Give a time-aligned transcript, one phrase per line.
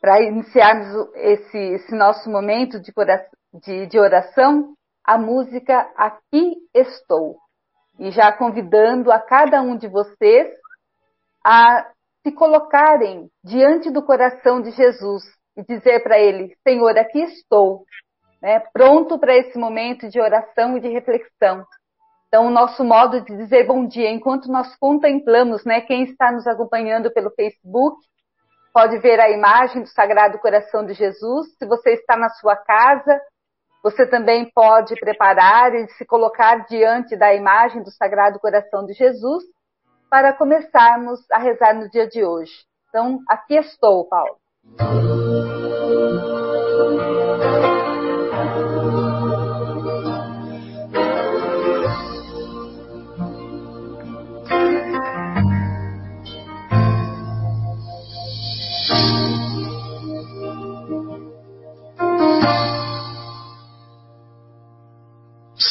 [0.00, 2.92] para iniciarmos esse, esse, nosso momento de,
[3.62, 7.36] de, de oração, a música Aqui Estou.
[7.98, 10.48] E já convidando a cada um de vocês
[11.44, 11.90] a
[12.22, 15.22] se colocarem diante do coração de Jesus
[15.56, 17.84] e dizer para ele: Senhor, aqui estou,
[18.42, 21.64] né, pronto para esse momento de oração e de reflexão.
[22.28, 26.46] Então, o nosso modo de dizer bom dia, enquanto nós contemplamos, né, quem está nos
[26.46, 27.98] acompanhando pelo Facebook,
[28.72, 31.56] pode ver a imagem do Sagrado Coração de Jesus.
[31.58, 33.20] Se você está na sua casa,
[33.82, 39.44] você também pode preparar e se colocar diante da imagem do Sagrado Coração de Jesus
[40.10, 42.52] para começarmos a rezar no dia de hoje.
[42.88, 44.36] Então, aqui estou, Paulo.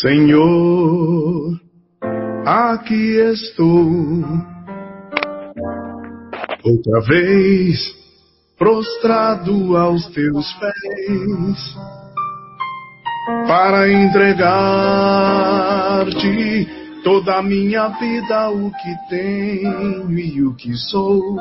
[0.02, 1.60] Senhor,
[2.46, 3.86] aqui estou
[6.64, 7.94] outra vez
[8.58, 11.76] prostrado aos teus pés
[13.46, 14.40] para entregar-te
[17.04, 21.36] toda a minha vida, o que tenho e o que sou.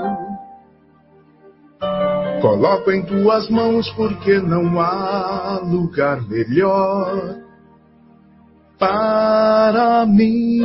[2.41, 7.47] Coloco em tuas mãos porque não há lugar melhor
[8.79, 10.59] para mim.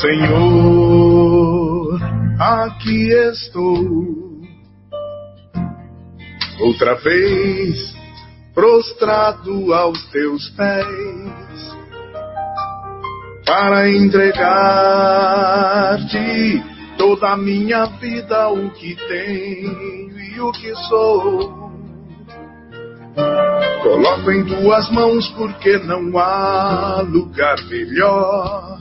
[0.00, 1.98] Senhor,
[2.38, 4.38] aqui estou
[6.60, 7.94] outra vez
[8.54, 11.78] prostrado aos teus pés
[13.48, 14.62] para entregar-te
[16.98, 21.72] toda a minha vida, o que tenho e o que sou.
[23.82, 28.80] Coloco em tuas mãos porque não há lugar melhor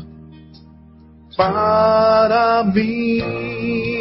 [1.38, 3.97] para mim.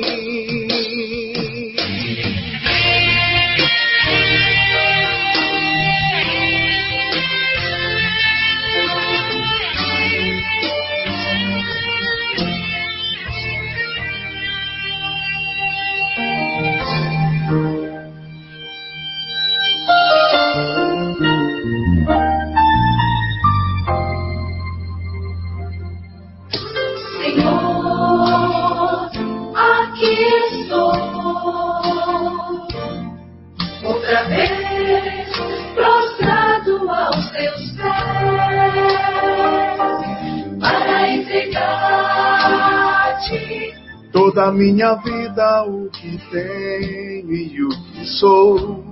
[44.27, 48.85] Toda a minha vida o que tenho e o que sou.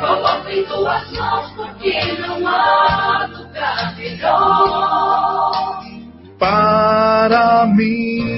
[0.00, 5.52] Coloco em tuas mãos porque não há lugar melhor
[6.38, 8.28] para mim.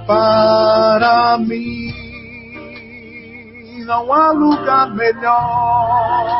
[0.07, 1.84] Para mim
[3.85, 6.35] não há lugar melhor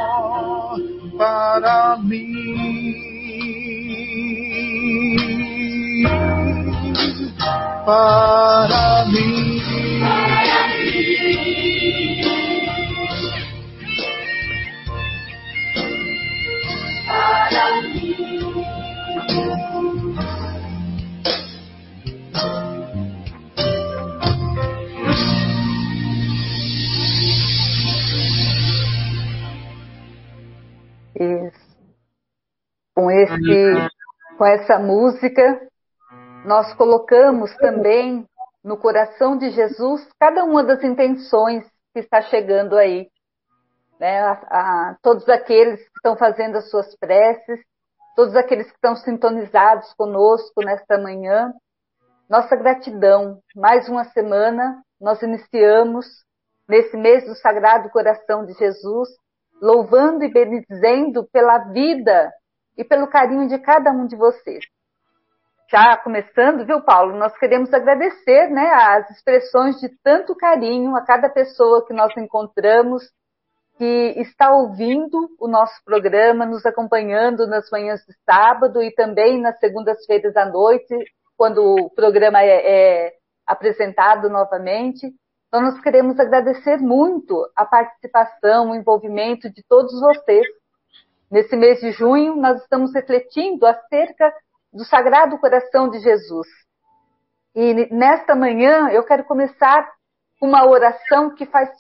[1.17, 2.95] para mim.
[7.85, 9.63] Para mim.
[17.07, 19.74] Para mim.
[33.05, 33.89] Com, esse,
[34.39, 35.61] com essa música,
[36.47, 38.27] nós colocamos também
[38.65, 43.11] no coração de Jesus cada uma das intenções que está chegando aí.
[44.01, 44.21] Né?
[44.21, 47.61] A, a, todos aqueles que estão fazendo as suas preces,
[48.17, 51.53] todos aqueles que estão sintonizados conosco nesta manhã.
[52.27, 53.39] Nossa gratidão.
[53.55, 56.07] Mais uma semana nós iniciamos
[56.67, 59.11] nesse mês do Sagrado Coração de Jesus,
[59.61, 62.33] louvando e bendizendo pela vida
[62.77, 64.65] e pelo carinho de cada um de vocês.
[65.71, 67.17] Já começando, viu, Paulo?
[67.17, 73.03] Nós queremos agradecer né, as expressões de tanto carinho a cada pessoa que nós encontramos
[73.77, 79.59] que está ouvindo o nosso programa, nos acompanhando nas manhãs de sábado e também nas
[79.59, 80.95] segundas-feiras à noite,
[81.37, 83.13] quando o programa é, é
[83.47, 85.13] apresentado novamente.
[85.49, 90.47] Então, nós queremos agradecer muito a participação, o envolvimento de todos vocês.
[91.35, 94.33] Nesse mês de junho, nós estamos refletindo acerca
[94.73, 96.47] do Sagrado Coração de Jesus.
[97.57, 99.85] E nesta manhã, eu quero começar
[100.39, 101.71] com uma oração que faz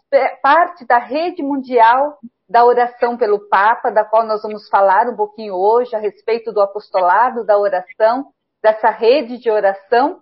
[0.43, 2.19] parte da rede mundial
[2.49, 6.61] da oração pelo Papa, da qual nós vamos falar um pouquinho hoje a respeito do
[6.61, 8.27] apostolado da oração,
[8.61, 10.19] dessa rede de oração.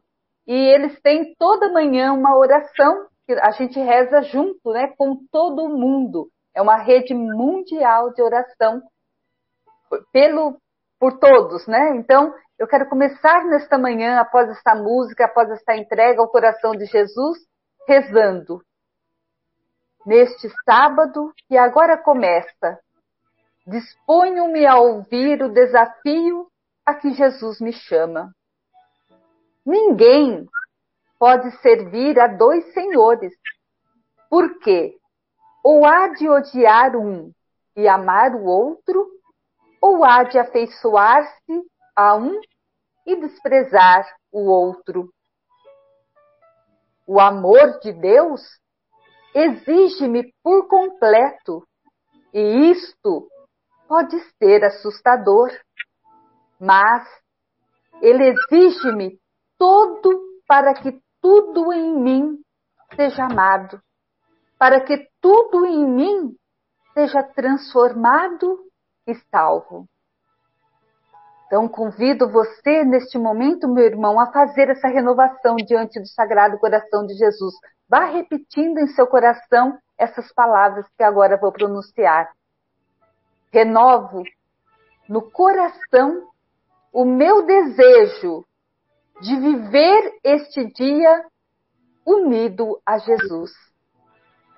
[0.46, 5.70] E eles têm toda manhã uma oração que a gente reza junto, né, com todo
[5.70, 6.28] mundo.
[6.54, 8.82] É uma rede mundial de oração
[10.12, 10.56] pelo
[10.98, 11.96] por todos, né?
[11.96, 16.86] Então, eu quero começar nesta manhã, após esta música, após esta entrega ao coração de
[16.86, 17.38] Jesus,
[17.88, 18.62] rezando.
[20.06, 22.78] Neste sábado que agora começa,
[23.66, 26.46] disponho-me a ouvir o desafio
[26.86, 28.32] a que Jesus me chama.
[29.64, 30.46] Ninguém
[31.18, 33.32] pode servir a dois senhores.
[34.28, 34.96] Porque
[35.62, 37.30] ou há de odiar um
[37.76, 39.08] e amar o outro,
[39.82, 42.40] ou há de afeiçoar-se a um
[43.04, 45.12] e desprezar o outro.
[47.04, 48.40] O amor de Deus
[49.34, 51.66] exige-me por completo,
[52.32, 53.28] e isto
[53.88, 55.50] pode ser assustador,
[56.60, 57.04] mas
[58.00, 59.18] ele exige-me
[59.58, 62.38] todo para que tudo em mim
[62.94, 63.82] seja amado,
[64.58, 66.36] para que tudo em mim
[66.94, 68.71] seja transformado
[69.06, 69.86] e salvo.
[71.46, 77.04] Então, convido você, neste momento, meu irmão, a fazer essa renovação diante do Sagrado Coração
[77.06, 77.54] de Jesus.
[77.86, 82.32] Vá repetindo em seu coração essas palavras que agora vou pronunciar.
[83.52, 84.22] Renovo
[85.06, 86.26] no coração
[86.90, 88.46] o meu desejo
[89.20, 91.26] de viver este dia
[92.06, 93.52] unido a Jesus,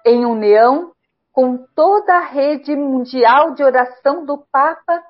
[0.06, 0.93] em união
[1.34, 5.02] com toda a rede mundial de oração do Papa,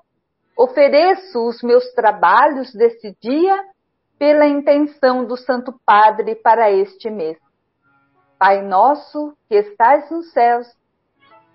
[0.57, 3.63] ofereço os meus trabalhos desse dia
[4.19, 7.37] pela intenção do Santo Padre para este mês.
[8.39, 10.67] Pai nosso que estais nos céus,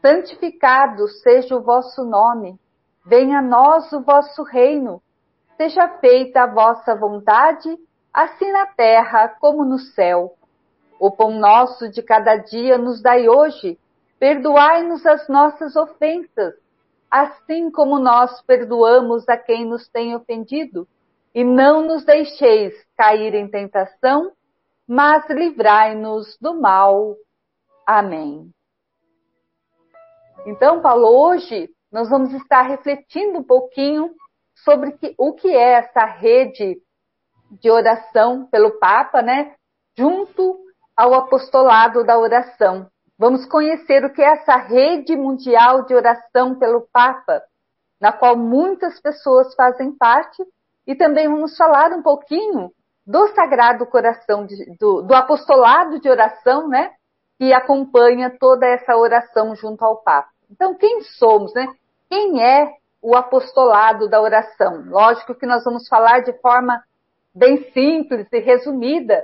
[0.04, 2.60] santificado seja o vosso nome,
[3.04, 5.01] venha a nós o vosso reino,
[5.57, 7.75] seja feita a vossa vontade
[8.13, 10.36] assim na terra como no céu.
[11.00, 13.80] O pão nosso de cada dia nos dai hoje.
[14.19, 16.54] Perdoai-nos as nossas ofensas,
[17.10, 20.88] assim como nós perdoamos a quem nos tem ofendido.
[21.33, 24.33] E não nos deixeis cair em tentação,
[24.88, 27.16] mas livrai-nos do mal.
[27.86, 28.51] Amém.
[30.45, 34.13] Então, Paulo, hoje nós vamos estar refletindo um pouquinho
[34.63, 36.81] sobre o que é essa rede
[37.51, 39.56] de oração pelo Papa, né?
[39.98, 40.60] Junto
[40.95, 42.89] ao apostolado da oração.
[43.19, 47.44] Vamos conhecer o que é essa rede mundial de oração pelo Papa,
[48.00, 50.42] na qual muitas pessoas fazem parte,
[50.88, 52.71] e também vamos falar um pouquinho
[53.06, 54.48] do Sagrado Coração,
[54.80, 56.92] do, do apostolado de oração, né?
[57.38, 60.30] Que acompanha toda essa oração junto ao Papa.
[60.50, 61.68] Então, quem somos, né?
[62.10, 62.71] Quem é
[63.01, 64.86] o apostolado da oração?
[64.88, 66.81] Lógico que nós vamos falar de forma
[67.35, 69.21] bem simples e resumida,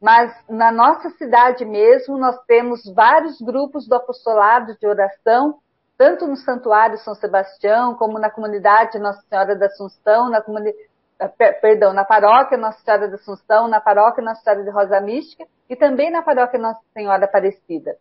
[0.00, 5.58] mas na nossa cidade mesmo nós temos vários grupos do apostolado de oração,
[5.96, 10.76] tanto no Santuário São Sebastião, como na comunidade Nossa Senhora da Assunção, na comunidade,
[11.18, 15.46] eh, perdão, na paróquia Nossa Senhora da Assunção, na paróquia Nossa Senhora de Rosa Mística
[15.68, 17.96] e também na paróquia Nossa Senhora Aparecida.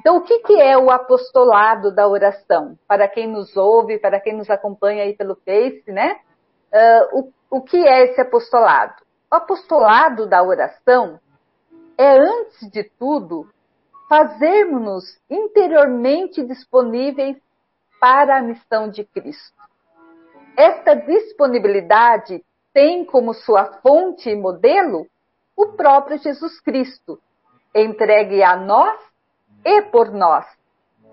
[0.00, 2.76] Então, o que, que é o apostolado da oração?
[2.88, 6.16] Para quem nos ouve, para quem nos acompanha aí pelo Face, né?
[6.72, 8.94] Uh, o o que é esse apostolado?
[9.30, 11.20] O apostolado da oração
[11.96, 13.48] é, antes de tudo,
[14.08, 17.36] fazermos-nos interiormente disponíveis
[18.00, 19.56] para a missão de Cristo.
[20.56, 25.06] Esta disponibilidade tem como sua fonte e modelo
[25.56, 27.18] o próprio Jesus Cristo,
[27.74, 29.00] entregue a nós
[29.64, 30.46] e por nós,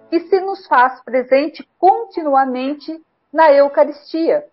[0.09, 4.45] que se nos faz presente continuamente na Eucaristia.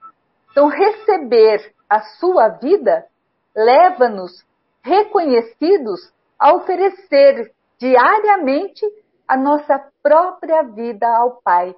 [0.50, 3.06] Então, receber a sua vida
[3.54, 4.44] leva-nos
[4.82, 8.84] reconhecidos a oferecer diariamente
[9.28, 11.74] a nossa própria vida ao Pai.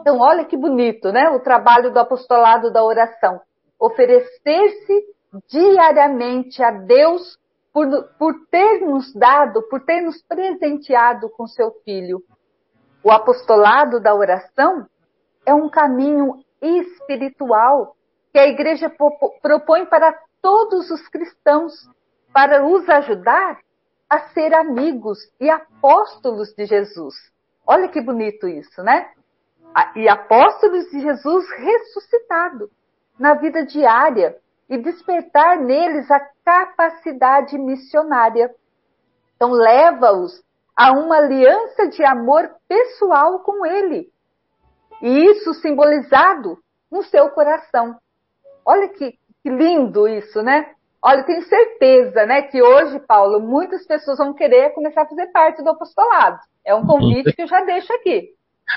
[0.00, 1.30] Então, olha que bonito, né?
[1.30, 3.40] O trabalho do apostolado da oração.
[3.78, 5.06] Oferecer-se
[5.48, 7.38] diariamente a Deus
[7.72, 7.86] por,
[8.18, 12.22] por ter nos dado, por ter nos presenteado com seu Filho.
[13.02, 14.86] O apostolado da oração
[15.46, 17.96] é um caminho espiritual
[18.32, 18.90] que a igreja
[19.42, 21.72] propõe para todos os cristãos,
[22.32, 23.58] para os ajudar
[24.12, 27.14] a ser amigos e apóstolos de Jesus.
[27.66, 29.10] Olha que bonito isso, né?
[29.96, 32.70] E apóstolos de Jesus ressuscitado
[33.18, 34.36] na vida diária
[34.68, 38.54] e despertar neles a capacidade missionária.
[39.34, 40.44] Então, leva-os
[40.76, 44.12] a uma aliança de amor pessoal com Ele.
[45.00, 46.58] E isso simbolizado
[46.90, 47.98] no seu coração.
[48.62, 50.74] Olha que, que lindo isso, né?
[51.04, 55.62] Olha, tenho certeza, né, que hoje, Paulo, muitas pessoas vão querer começar a fazer parte
[55.62, 56.38] do apostolado.
[56.64, 58.28] É um convite que eu já deixo aqui.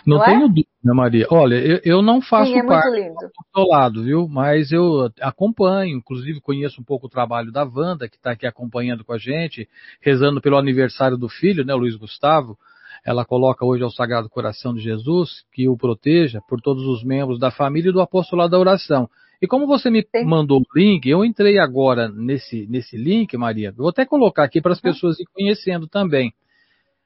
[0.06, 0.26] Não, não é?
[0.26, 0.48] tenho é?
[0.48, 1.28] dúvida, Maria.
[1.30, 4.28] Olha, eu, eu não faço Sim, é parte do apostolado, viu?
[4.28, 9.06] Mas eu acompanho, inclusive conheço um pouco o trabalho da Wanda, que está aqui acompanhando
[9.06, 9.70] com a gente,
[10.02, 12.58] rezando pelo aniversário do filho, né, Luiz Gustavo.
[13.06, 17.40] Ela coloca hoje ao Sagrado Coração de Jesus que o proteja por todos os membros
[17.40, 19.08] da família e do apostolado da oração.
[19.42, 20.26] E como você me Sim.
[20.26, 23.72] mandou o link, eu entrei agora nesse, nesse link, Maria.
[23.72, 26.34] Vou até colocar aqui para as pessoas ir conhecendo também.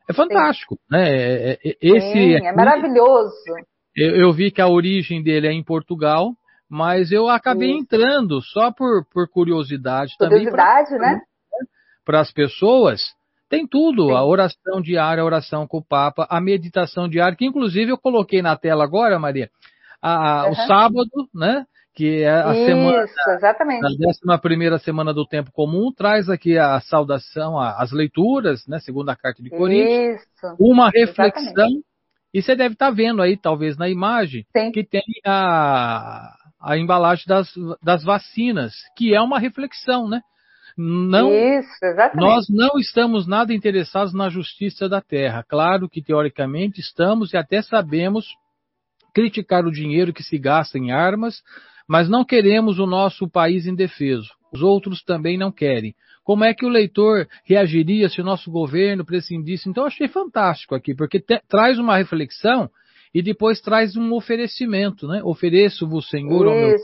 [0.10, 0.82] É fantástico, Sim.
[0.92, 1.10] né?
[1.10, 3.34] É, é, é esse Sim, é maravilhoso.
[3.96, 6.34] Eu, eu, vi que a origem dele é em Portugal,
[6.70, 7.82] mas eu acabei Isso.
[7.82, 10.50] entrando só por, por curiosidade, curiosidade também.
[10.50, 11.22] Curiosidade, né?
[12.06, 13.02] Para as pessoas.
[13.50, 14.14] Tem tudo, Sim.
[14.14, 18.44] a oração diária, a oração com o Papa, a meditação diária, que inclusive eu coloquei
[18.44, 19.50] na tela agora, Maria,
[20.00, 20.52] a, uhum.
[20.52, 21.66] o sábado, né?
[21.96, 23.06] Que é a Isso, semana
[23.36, 23.82] exatamente.
[23.82, 29.10] da décima primeira semana do tempo comum, traz aqui a saudação, as leituras, né, segundo
[29.10, 31.84] a carta de Coríntios, Isso, uma reflexão, exatamente.
[32.34, 34.72] e você deve estar tá vendo aí, talvez na imagem, Sim.
[34.72, 37.52] que tem a, a embalagem das,
[37.84, 40.22] das vacinas, que é uma reflexão, né?
[40.78, 42.26] Não, Isso, exatamente.
[42.26, 45.44] Nós não estamos nada interessados na justiça da terra.
[45.46, 48.26] Claro que teoricamente estamos e até sabemos
[49.14, 51.42] criticar o dinheiro que se gasta em armas,
[51.90, 54.30] mas não queremos o nosso país indefeso.
[54.54, 55.96] Os outros também não querem.
[56.24, 59.68] Como é que o leitor reagiria se o nosso governo prescindisse?
[59.68, 62.70] Então, eu achei fantástico aqui, porque te, traz uma reflexão
[63.12, 65.24] e depois traz um oferecimento, né?
[65.24, 66.78] Ofereço-vos, Senhor, ao meu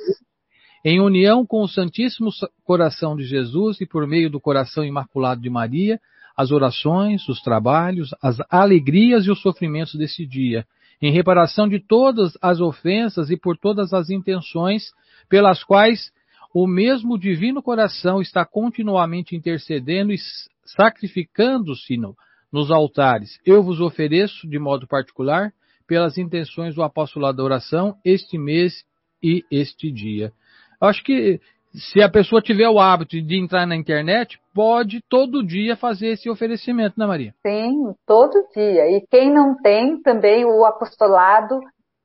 [0.83, 2.29] em união com o Santíssimo
[2.63, 5.99] Coração de Jesus e por meio do coração imaculado de Maria,
[6.37, 10.65] as orações, os trabalhos, as alegrias e os sofrimentos desse dia,
[11.01, 14.91] em reparação de todas as ofensas e por todas as intenções
[15.29, 16.11] pelas quais
[16.53, 20.17] o mesmo Divino Coração está continuamente intercedendo e
[20.65, 22.15] sacrificando-se no,
[22.51, 23.39] nos altares.
[23.45, 25.51] Eu vos ofereço, de modo particular,
[25.85, 28.85] pelas intenções do apostolado da oração, este mês
[29.21, 30.31] e este dia.
[30.79, 31.39] Acho que
[31.75, 36.29] se a pessoa tiver o hábito de entrar na internet, pode todo dia fazer esse
[36.29, 37.33] oferecimento, né, Maria?
[37.45, 38.89] Sim, todo dia.
[38.89, 41.59] E quem não tem, também o apostolado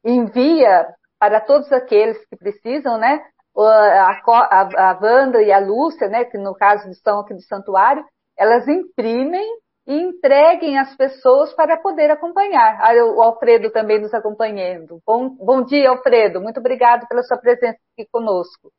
[0.04, 0.86] envia
[1.18, 3.20] para todos aqueles que precisam, né?
[3.56, 8.04] A, a, a Wanda e a Lúcia, né, que no caso estão aqui do santuário,
[8.38, 9.46] elas imprimem
[9.86, 12.78] e entreguem às pessoas para poder acompanhar.
[12.80, 15.00] Ah, o Alfredo também nos acompanhando.
[15.06, 16.40] Bom, bom dia, Alfredo.
[16.40, 18.70] Muito obrigado pela sua presença aqui conosco.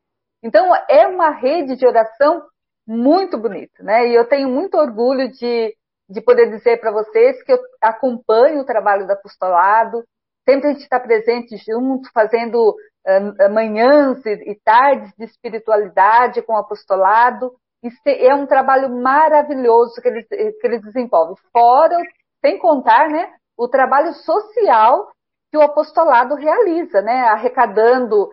[0.44, 2.44] Então, é uma rede de oração
[2.88, 4.08] muito bonita, né?
[4.08, 5.76] E eu tenho muito orgulho de,
[6.10, 10.04] de poder dizer para vocês que eu acompanho o trabalho do apostolado,
[10.48, 12.76] sempre a gente está presente junto, fazendo
[13.08, 17.54] uh, manhãs e, e tardes de espiritualidade com o apostolado.
[17.84, 21.36] Isso é um trabalho maravilhoso que eles, que eles desenvolvem.
[21.52, 21.98] Fora,
[22.42, 25.12] sem contar, né, o trabalho social
[25.52, 28.30] que o apostolado realiza, né, arrecadando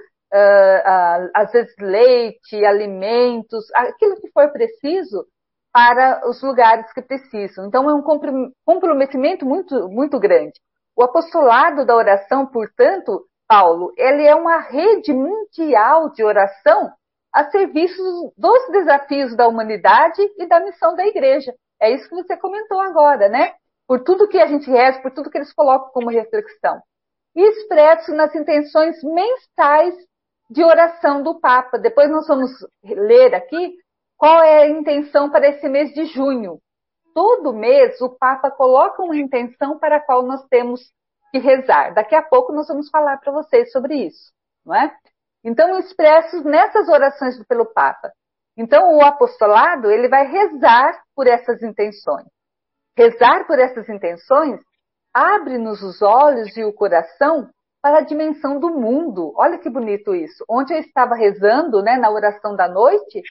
[1.35, 5.27] às vezes leite, alimentos, aquilo que for preciso
[5.73, 7.67] para os lugares que precisam.
[7.67, 8.03] Então é um
[8.65, 10.59] comprometimento muito, muito grande.
[10.97, 16.93] O apostolado da oração, portanto, Paulo, ele é uma rede mundial de oração
[17.33, 21.55] a serviço dos desafios da humanidade e da missão da igreja.
[21.81, 23.53] É isso que você comentou agora, né?
[23.87, 26.83] Por tudo que a gente reza, por tudo que eles colocam como reflexão.
[27.37, 29.95] E expresso nas intenções mensais
[30.51, 31.79] de oração do Papa.
[31.79, 32.51] Depois nós vamos
[32.85, 33.77] ler aqui
[34.17, 36.59] qual é a intenção para esse mês de junho.
[37.15, 40.81] Todo mês o Papa coloca uma intenção para a qual nós temos
[41.31, 41.95] que rezar.
[41.95, 44.33] Daqui a pouco nós vamos falar para vocês sobre isso,
[44.65, 44.95] não é?
[45.45, 48.13] Então, expressos nessas orações pelo Papa.
[48.57, 52.27] Então, o apostolado, ele vai rezar por essas intenções.
[52.97, 54.61] Rezar por essas intenções
[55.15, 57.49] abre-nos os olhos e o coração
[57.83, 59.33] para a dimensão do mundo.
[59.37, 60.45] Olha que bonito isso.
[60.49, 63.23] Onde eu estava rezando, né, na oração da noite,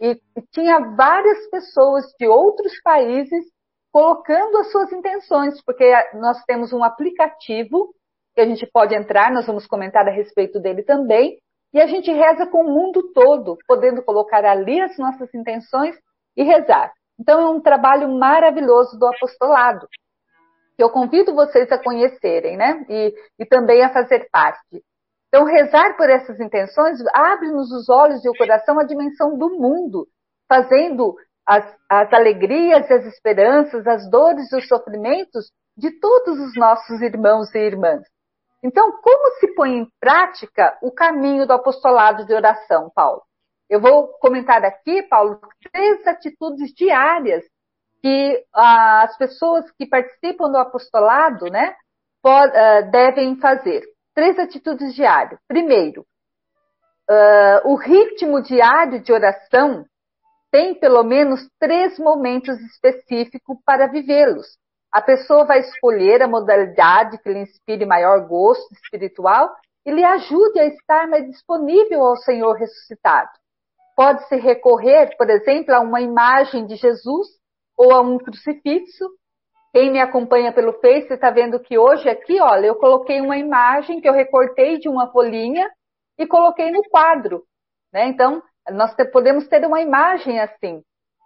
[0.00, 0.18] e
[0.50, 3.44] tinha várias pessoas de outros países
[3.92, 7.94] colocando as suas intenções, porque nós temos um aplicativo
[8.34, 11.38] que a gente pode entrar, nós vamos comentar a respeito dele também,
[11.72, 15.94] e a gente reza com o mundo todo, podendo colocar ali as nossas intenções
[16.36, 16.92] e rezar.
[17.20, 19.86] Então é um trabalho maravilhoso do apostolado,
[20.76, 22.84] que eu convido vocês a conhecerem, né?
[22.88, 24.82] E, e também a fazer parte.
[25.28, 30.06] Então, rezar por essas intenções abre-nos os olhos e o coração à dimensão do mundo,
[30.48, 37.00] fazendo as, as alegrias as esperanças, as dores e os sofrimentos de todos os nossos
[37.00, 38.02] irmãos e irmãs.
[38.62, 43.22] Então, como se põe em prática o caminho do apostolado de oração, Paulo?
[43.68, 45.40] Eu vou comentar aqui, Paulo,
[45.72, 47.42] três atitudes diárias
[48.02, 51.74] que ah, as pessoas que participam do apostolado né,
[52.24, 53.82] ah, devem fazer.
[54.14, 55.40] Três atitudes diárias.
[55.48, 56.04] Primeiro,
[57.10, 59.86] uh, o ritmo diário de oração
[60.50, 64.46] tem pelo menos três momentos específicos para vivê-los.
[64.92, 69.50] A pessoa vai escolher a modalidade que lhe inspire maior gosto espiritual
[69.86, 73.30] e lhe ajude a estar mais disponível ao Senhor ressuscitado.
[73.96, 77.28] Pode-se recorrer, por exemplo, a uma imagem de Jesus
[77.82, 79.10] ou a um crucifixo.
[79.72, 84.00] Quem me acompanha pelo Face está vendo que hoje aqui, olha, eu coloquei uma imagem
[84.00, 85.68] que eu recortei de uma folhinha
[86.16, 87.42] e coloquei no quadro.
[87.92, 88.06] Né?
[88.06, 90.82] Então, nós podemos ter uma imagem assim.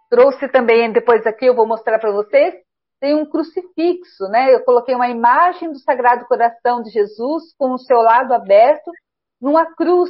[0.09, 2.55] Trouxe também, depois aqui eu vou mostrar para vocês,
[2.99, 4.55] tem um crucifixo, né?
[4.55, 8.89] Eu coloquei uma imagem do Sagrado Coração de Jesus com o seu lado aberto
[9.39, 10.09] numa cruz.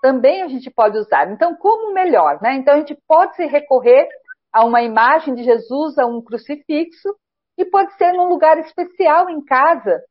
[0.00, 1.28] Também a gente pode usar.
[1.32, 2.54] Então, como melhor, né?
[2.54, 4.08] Então, a gente pode se recorrer
[4.52, 7.08] a uma imagem de Jesus, a um crucifixo,
[7.56, 10.02] e pode ser num lugar especial em casa,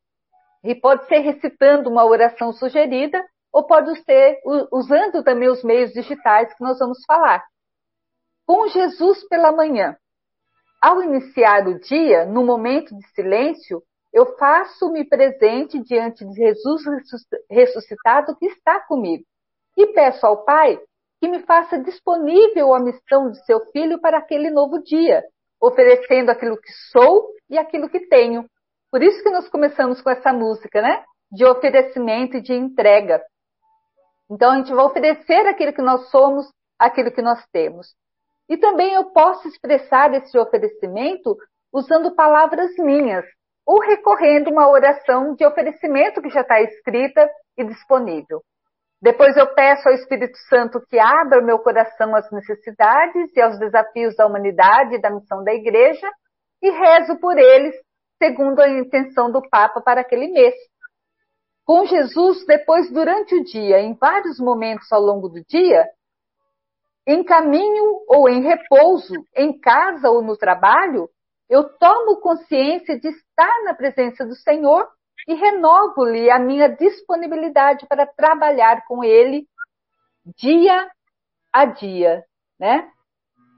[0.64, 4.40] e pode ser recitando uma oração sugerida, ou pode ser
[4.72, 7.44] usando também os meios digitais que nós vamos falar.
[8.46, 9.96] Com Jesus pela manhã.
[10.82, 13.82] Ao iniciar o dia, no momento de silêncio,
[14.14, 16.84] eu faço-me presente diante de Jesus
[17.50, 19.24] ressuscitado que está comigo
[19.78, 20.80] e peço ao Pai
[21.20, 25.24] que me faça disponível a missão de seu filho para aquele novo dia,
[25.62, 28.46] oferecendo aquilo que sou e aquilo que tenho.
[28.92, 31.04] Por isso que nós começamos com essa música, né?
[31.32, 33.22] De oferecimento e de entrega.
[34.32, 37.88] Então a gente vai oferecer aquilo que nós somos, aquilo que nós temos.
[38.48, 41.36] E também eu posso expressar esse oferecimento
[41.72, 43.26] usando palavras minhas,
[43.66, 48.42] ou recorrendo a uma oração de oferecimento que já está escrita e disponível.
[49.02, 53.58] Depois eu peço ao Espírito Santo que abra o meu coração às necessidades e aos
[53.58, 56.10] desafios da humanidade e da missão da igreja
[56.62, 57.76] e rezo por eles
[58.18, 60.54] segundo a intenção do Papa para aquele mês.
[61.66, 65.88] Com Jesus, depois, durante o dia, em vários momentos ao longo do dia,
[67.08, 71.10] em caminho ou em repouso, em casa ou no trabalho,
[71.50, 74.86] eu tomo consciência de estar na presença do Senhor
[75.28, 79.48] e renovo-lhe a minha disponibilidade para trabalhar com ele
[80.38, 80.90] dia
[81.52, 82.24] a dia,
[82.60, 82.90] né?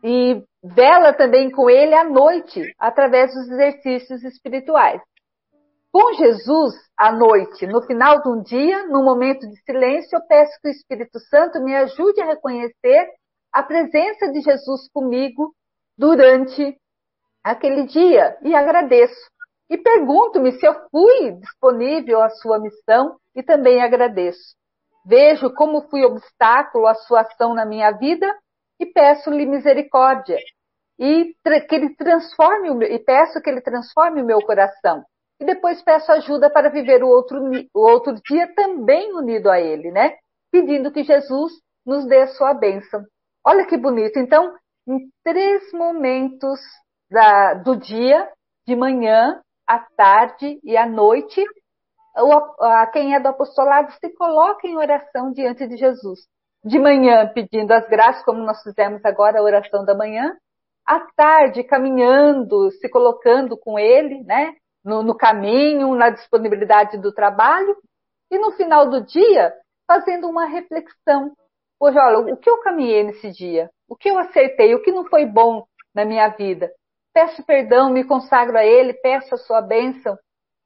[0.04, 5.02] E vela também com ele à noite, através dos exercícios espirituais.
[5.92, 10.58] Com Jesus, à noite, no final de um dia, no momento de silêncio, eu peço
[10.62, 13.10] que o Espírito Santo me ajude a reconhecer
[13.52, 15.54] a presença de Jesus comigo
[15.98, 16.78] durante
[17.44, 19.31] aquele dia e agradeço.
[19.72, 24.54] E pergunto-me se eu fui disponível à sua missão e também agradeço.
[25.06, 28.28] Vejo como fui obstáculo à sua ação na minha vida
[28.78, 30.38] e peço-lhe misericórdia.
[31.00, 31.34] E
[31.70, 35.06] que ele transforme e peço que ele transforme o meu coração.
[35.40, 37.40] E depois peço ajuda para viver o outro,
[37.74, 40.18] o outro dia também unido a ele, né?
[40.52, 41.54] Pedindo que Jesus
[41.86, 43.06] nos dê a sua bênção.
[43.44, 44.20] Olha que bonito.
[44.20, 44.54] Então,
[44.86, 46.60] em três momentos
[47.10, 48.30] da, do dia,
[48.68, 51.44] de manhã, à tarde e à noite,
[52.60, 56.20] a, quem é do apostolado se coloca em oração diante de Jesus.
[56.64, 60.36] De manhã, pedindo as graças, como nós fizemos agora a oração da manhã.
[60.86, 64.54] À tarde, caminhando, se colocando com ele, né?
[64.84, 67.76] No, no caminho, na disponibilidade do trabalho.
[68.30, 69.54] E no final do dia,
[69.88, 71.34] fazendo uma reflexão.
[71.80, 73.70] Hoje, olha, o que eu caminhei nesse dia?
[73.90, 74.76] O que eu acertei?
[74.76, 76.72] O que não foi bom na minha vida?
[77.14, 80.18] Peço perdão, me consagro a Ele, peço a sua bênção.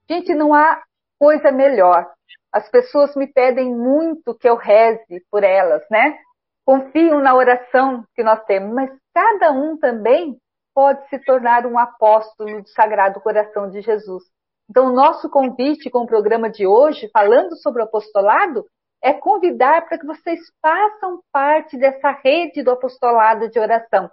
[0.10, 0.82] Gente, não há
[1.20, 2.08] coisa melhor.
[2.52, 6.18] As pessoas me pedem muito que eu reze por elas, né?
[6.66, 10.38] Confiam na oração que nós temos, mas cada um também
[10.74, 14.24] pode se tornar um apóstolo do Sagrado Coração de Jesus.
[14.70, 18.66] Então, nosso convite com o programa de hoje, falando sobre o apostolado,
[19.02, 24.10] é convidar para que vocês façam parte dessa rede do apostolado de oração.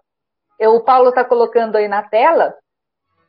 [0.68, 2.54] O Paulo está colocando aí na tela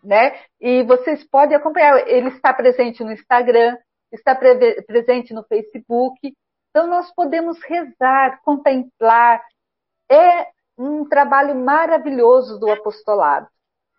[0.04, 0.38] né?
[0.60, 2.08] E vocês podem acompanhar.
[2.08, 3.78] Ele está presente no Instagram,
[4.12, 6.34] está pre presente no Facebook.
[6.70, 9.42] Então nós podemos rezar, contemplar.
[10.12, 13.48] É um trabalho maravilhoso do apostolado.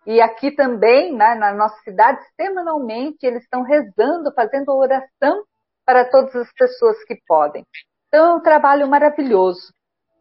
[0.07, 5.43] E aqui também, né, na nossa cidade, semanalmente, eles estão rezando, fazendo oração
[5.87, 7.65] para todas as pessoas que podem.
[8.09, 9.73] Então, é um trabalho maravilhoso.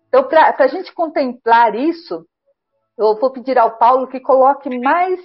[0.08, 2.26] Então, para a gente contemplar isso,
[2.98, 5.20] eu vou pedir ao Paulo que coloque mais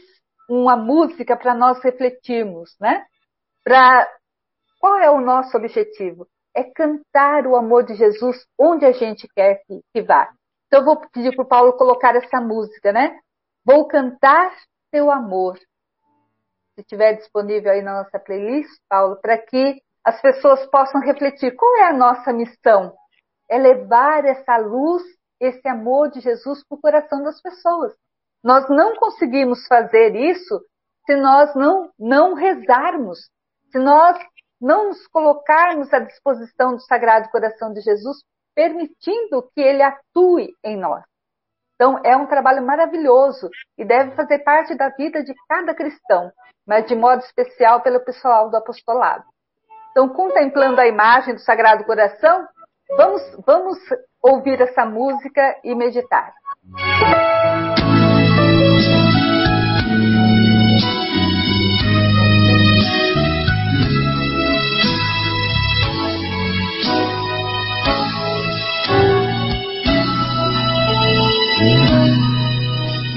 [0.48, 3.04] uma música para nós refletirmos, né?
[3.62, 4.08] Para
[4.80, 6.26] qual é o nosso objetivo?
[6.54, 10.30] É cantar o amor de Jesus onde a gente quer que, que vá.
[10.66, 13.18] Então, eu vou pedir para o Paulo colocar essa música, né?
[13.64, 14.54] Vou cantar
[14.90, 15.58] teu amor.
[16.74, 21.76] Se estiver disponível aí na nossa playlist, Paulo, para que as pessoas possam refletir qual
[21.76, 22.94] é a nossa missão.
[23.50, 25.02] É levar essa luz,
[25.40, 27.94] esse amor de Jesus para o coração das pessoas.
[28.42, 30.60] Nós não conseguimos fazer isso
[31.06, 33.18] se nós não, não rezarmos,
[33.70, 34.18] se nós
[34.60, 38.18] não nos colocarmos à disposição do Sagrado Coração de Jesus,
[38.54, 41.04] permitindo que ele atue em nós.
[41.74, 43.48] Então, é um trabalho maravilhoso
[43.78, 46.32] e deve fazer parte da vida de cada cristão,
[46.66, 49.24] mas de modo especial pelo pessoal do apostolado.
[49.92, 52.46] Então, contemplando a imagem do Sagrado Coração,
[52.96, 53.78] vamos, vamos
[54.22, 56.32] ouvir essa música e meditar.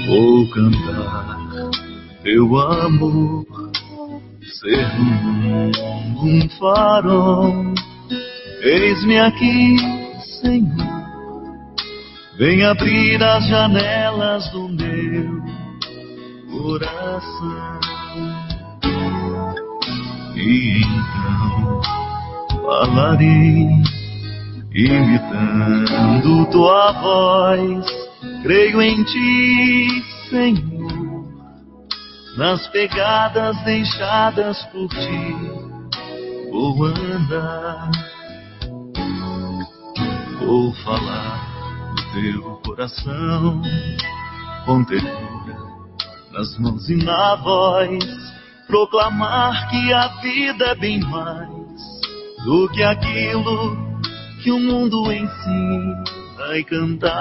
[0.06, 1.38] Vou cantar
[2.22, 3.46] teu amor,
[4.60, 4.86] ser
[6.20, 7.74] um farol.
[8.64, 9.76] Eis-me aqui,
[10.40, 11.64] Senhor,
[12.38, 15.42] vem abrir as janelas do meu
[16.48, 17.80] coração.
[20.36, 21.80] E então
[22.62, 23.82] falarei,
[24.72, 27.84] imitando tua voz.
[28.44, 31.26] Creio em ti, Senhor,
[32.36, 35.36] nas pegadas deixadas por ti,
[36.52, 37.90] vou andar,
[40.46, 43.62] vou falar do teu coração,
[44.66, 45.56] com ternura,
[46.32, 48.04] nas mãos e na voz,
[48.66, 51.50] proclamar que a vida é bem mais
[52.44, 53.76] do que aquilo
[54.42, 56.04] que o mundo ensina
[56.36, 57.12] vai cantar.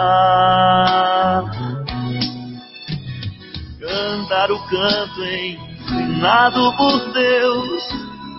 [3.79, 7.83] Cantar o canto ensinado por Deus,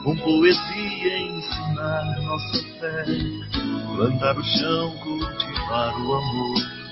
[0.04, 3.04] com poesia ensinar nossa fé.
[3.96, 6.82] Plantar o chão, cultivar o amor.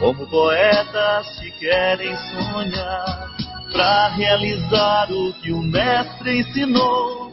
[0.00, 3.30] Como poetas que querem sonhar,
[3.72, 7.32] para realizar o que o Mestre ensinou.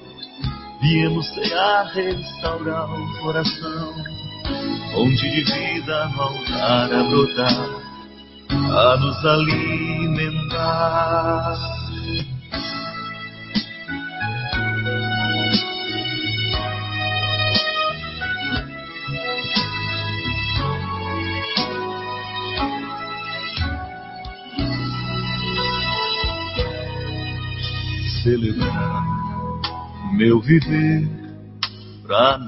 [0.81, 4.15] Viemos a restaurar o coração
[4.95, 7.69] fonte de vida voltar a brotar,
[8.49, 10.55] a nos alimentar.
[28.25, 29.03] Celebrar
[30.13, 31.07] meu viver
[32.01, 32.39] pra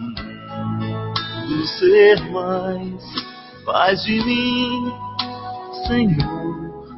[1.77, 3.03] ser mais.
[3.63, 4.91] Faz de mim,
[5.85, 6.97] Senhor,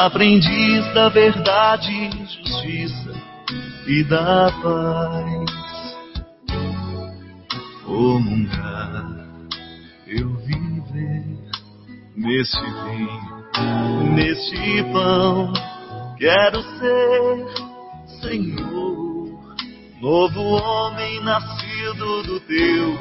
[0.00, 2.10] aprendiz da verdade,
[2.42, 3.14] justiça
[3.86, 5.50] e da paz.
[7.84, 9.28] Comungar,
[10.08, 11.38] eu viver
[12.16, 15.52] neste vinho, neste pão.
[16.18, 17.71] Quero ser,
[18.22, 19.56] Senhor,
[20.00, 22.96] novo homem nascido do teu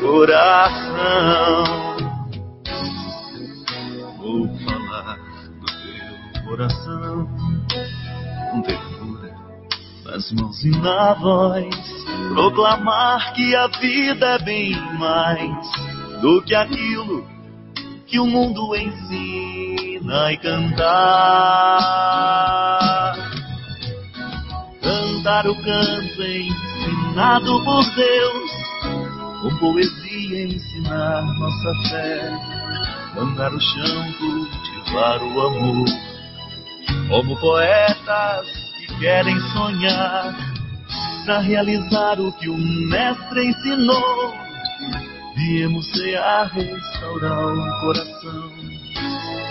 [0.00, 1.64] coração.
[4.18, 5.16] Vou falar
[5.60, 7.28] do teu coração
[8.50, 9.32] com ternura,
[10.04, 11.76] nas mãos e na voz,
[12.34, 15.70] proclamar que a vida é bem mais
[16.20, 17.24] do que aquilo
[18.06, 21.86] que o mundo ensina e cantar.
[25.26, 28.50] Cantar o canto ensinado por Deus
[29.42, 32.30] com poesia ensinar nossa fé,
[33.16, 35.88] mandar o chão, cultivar o amor.
[37.08, 38.46] Como poetas
[38.78, 40.32] que querem sonhar,
[41.24, 44.32] para realizar o que o mestre ensinou,
[45.34, 45.88] viemos
[46.22, 48.52] a restaurar o coração.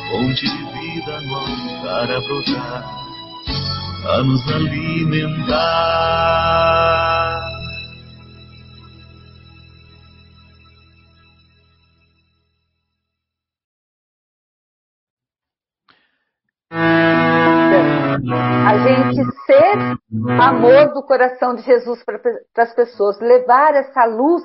[0.10, 3.05] fonte de vida no altar a brotar,
[4.08, 5.96] a nos alimentar.
[18.68, 19.78] a gente ser
[20.40, 22.20] amor do coração de Jesus para
[22.58, 24.44] as pessoas, levar essa luz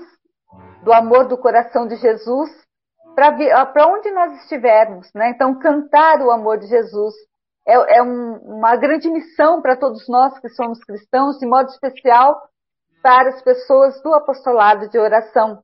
[0.83, 2.51] do amor do coração de Jesus
[3.15, 5.31] para onde nós estivermos, né?
[5.31, 7.15] Então, cantar o amor de Jesus
[7.67, 12.41] é, é um, uma grande missão para todos nós que somos cristãos, de modo especial
[13.03, 15.63] para as pessoas do apostolado de oração,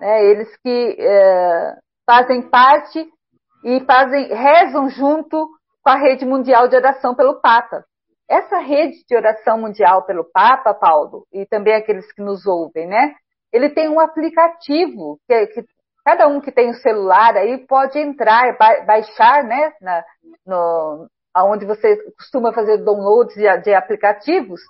[0.00, 0.24] né?
[0.24, 3.06] Eles que é, fazem parte
[3.64, 5.48] e fazem, rezam junto
[5.82, 7.84] com a rede mundial de oração pelo Papa.
[8.28, 13.14] Essa rede de oração mundial pelo Papa, Paulo, e também aqueles que nos ouvem, né?
[13.52, 15.64] Ele tem um aplicativo que, que
[16.04, 19.72] cada um que tem o um celular aí pode entrar, ba baixar, né?
[19.80, 20.04] Na,
[20.44, 21.08] no,
[21.44, 24.60] onde você costuma fazer downloads de, de aplicativos,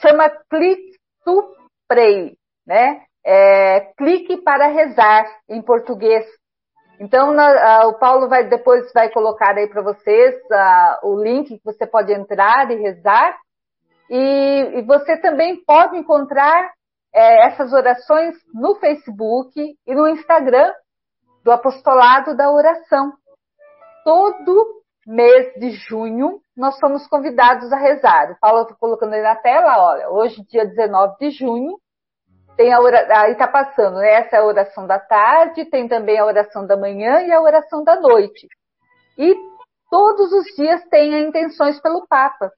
[0.00, 1.54] chama Click to
[1.88, 3.02] Pray, né?
[3.24, 6.24] É, clique para rezar em português.
[7.00, 10.34] Então, na, o Paulo vai depois vai colocar aí para vocês
[11.02, 13.36] o link que você pode entrar e rezar.
[14.08, 16.72] E, e você também pode encontrar
[17.12, 19.52] é, essas orações no Facebook
[19.86, 20.72] e no Instagram
[21.42, 23.12] do Apostolado da Oração.
[24.04, 28.32] Todo mês de junho nós somos convidados a rezar.
[28.32, 31.78] O Paulo está colocando aí na tela, olha, hoje, dia 19 de junho,
[32.56, 34.14] tem a oração, aí está passando, né?
[34.14, 37.84] essa é a oração da tarde, tem também a oração da manhã e a oração
[37.84, 38.48] da noite.
[39.18, 39.34] E
[39.90, 42.50] todos os dias tem intenções pelo Papa.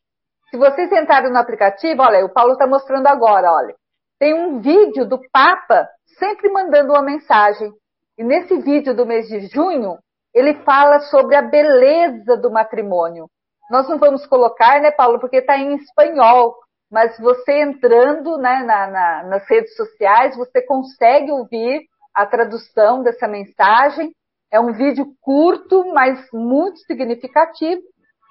[0.51, 3.75] Se vocês entrarem no aplicativo, olha, o Paulo está mostrando agora, olha,
[4.19, 7.73] tem um vídeo do Papa sempre mandando uma mensagem.
[8.17, 9.99] E nesse vídeo do mês de junho,
[10.39, 13.29] ele fala sobre a beleza do matrimônio.
[13.69, 16.55] Nós não vamos colocar, né, Paulo, porque está em espanhol,
[16.91, 21.83] mas você entrando né, na, na, nas redes sociais, você consegue ouvir
[22.15, 24.13] a tradução dessa mensagem.
[24.51, 27.83] É um vídeo curto, mas muito significativo.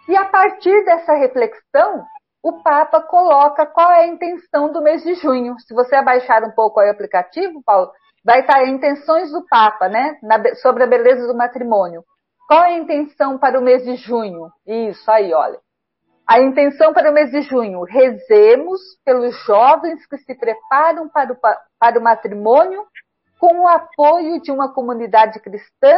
[0.08, 2.06] E a partir dessa reflexão,
[2.42, 5.60] o Papa coloca qual é a intenção do mês de junho.
[5.60, 7.92] Se você abaixar um pouco o aplicativo, Paulo,
[8.28, 10.18] vai estar intenções do Papa, né?
[10.22, 12.04] Na, sobre a beleza do matrimônio.
[12.46, 14.52] Qual é a intenção para o mês de junho?
[14.68, 15.58] Isso aí, olha.
[16.28, 21.38] A intenção para o mês de junho, rezemos pelos jovens que se preparam para o,
[21.80, 22.86] para o matrimônio
[23.40, 25.98] com o apoio de uma comunidade cristã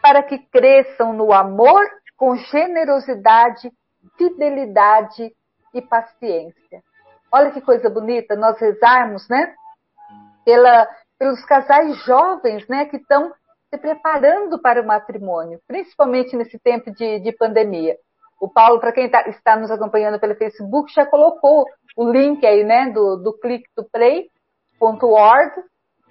[0.00, 3.70] para que cresçam no amor, com generosidade,
[4.16, 5.30] fidelidade
[5.74, 6.82] e paciência.
[7.30, 9.54] Olha que coisa bonita nós rezarmos, né?
[10.42, 10.88] Pela,
[11.20, 13.30] pelos casais jovens, né, que estão
[13.68, 17.94] se preparando para o matrimônio, principalmente nesse tempo de, de pandemia.
[18.40, 22.64] O Paulo, para quem tá, está nos acompanhando pelo Facebook, já colocou o link aí,
[22.64, 24.30] né, do, do clicktoplay.org,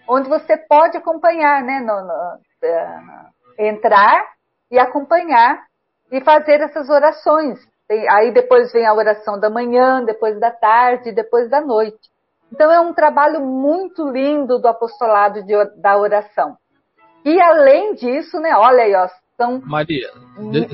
[0.08, 4.28] onde você pode acompanhar, né, no, no, uh, entrar
[4.70, 5.60] e acompanhar
[6.12, 7.60] e fazer essas orações.
[7.88, 11.98] Tem, aí depois vem a oração da manhã, depois da tarde, depois da noite.
[12.52, 16.58] Então é um trabalho muito lindo do apostolado de, da oração.
[17.24, 19.08] E além disso, né, olha aí, ó,
[19.38, 19.62] são...
[19.62, 20.10] Maria,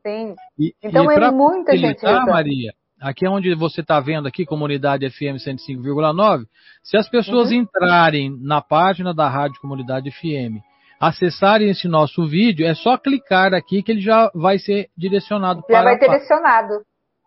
[0.06, 0.36] Sim.
[0.60, 2.04] E, então e é muita gente.
[2.04, 6.44] Maria, aqui é onde você está vendo aqui, Comunidade FM 105,9,
[6.84, 7.58] se as pessoas uhum.
[7.58, 10.62] entrarem na página da Rádio Comunidade FM,
[11.00, 15.66] acessarem esse nosso vídeo, é só clicar aqui que ele já vai ser direcionado já
[15.66, 15.78] para...
[15.78, 16.74] Já vai direcionado,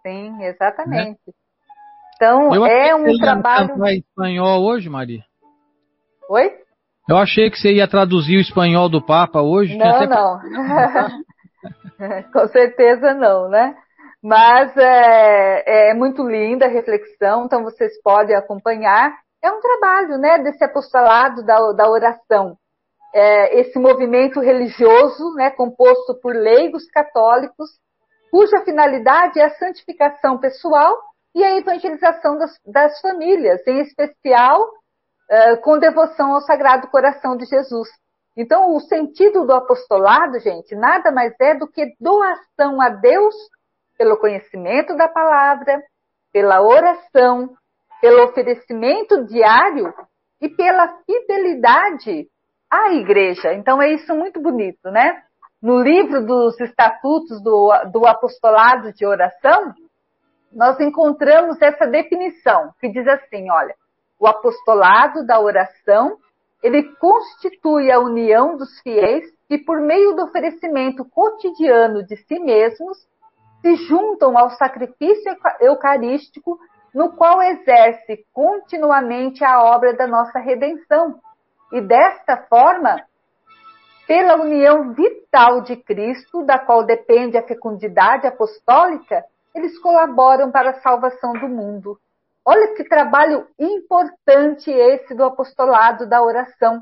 [0.07, 1.19] sim, exatamente.
[1.27, 1.33] Né?
[2.15, 3.77] Então, Eu é um trabalho...
[3.77, 5.25] Você em espanhol hoje, Maria?
[6.31, 6.53] Oi?
[7.09, 9.77] Eu achei que você ia traduzir o espanhol do Papa hoje.
[9.77, 10.41] Não, não.
[12.33, 13.77] Com certeza não, né?
[14.23, 19.17] Mas é, é muito linda a reflexão, então vocês podem acompanhar.
[19.43, 22.57] É um trabalho, né, desse apostolado da, da oração.
[23.15, 27.71] É, esse movimento religioso, né, composto por leigos católicos,
[28.31, 30.99] cuja finalidade é a santificação pessoal
[31.35, 37.45] e a evangelização das, das famílias, em especial uh, com devoção ao Sagrado Coração de
[37.47, 37.89] Jesus.
[38.41, 43.35] Então, o sentido do apostolado, gente, nada mais é do que doação a Deus
[43.99, 45.83] pelo conhecimento da palavra,
[46.33, 47.57] pela oração,
[48.01, 49.93] pelo oferecimento diário
[50.41, 52.29] e pela fidelidade
[52.71, 53.53] à igreja.
[53.55, 55.21] Então é isso muito bonito, né?
[55.61, 59.75] No livro dos estatutos do, do apostolado de oração,
[60.53, 63.75] nós encontramos essa definição que diz assim, olha,
[64.17, 66.19] o apostolado da oração,
[66.63, 72.99] ele constitui a união dos fiéis que por meio do oferecimento cotidiano de si mesmos
[73.63, 76.59] se juntam ao sacrifício eucarístico
[76.95, 81.19] no qual exerce continuamente a obra da nossa redenção.
[81.73, 83.03] E desta forma,
[84.07, 89.23] pela união vital de Cristo, da qual depende a fecundidade apostólica,
[89.55, 91.99] eles colaboram para a salvação do mundo.
[92.51, 96.81] Olha que trabalho importante esse do apostolado da oração.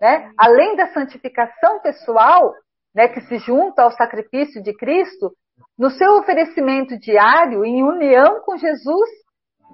[0.00, 0.30] Né?
[0.38, 2.54] Além da santificação pessoal,
[2.94, 5.32] né, que se junta ao sacrifício de Cristo,
[5.76, 9.10] no seu oferecimento diário, em união com Jesus,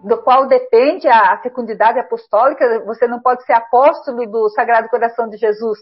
[0.04, 5.36] do qual depende a fecundidade apostólica, você não pode ser apóstolo do Sagrado Coração de
[5.36, 5.78] Jesus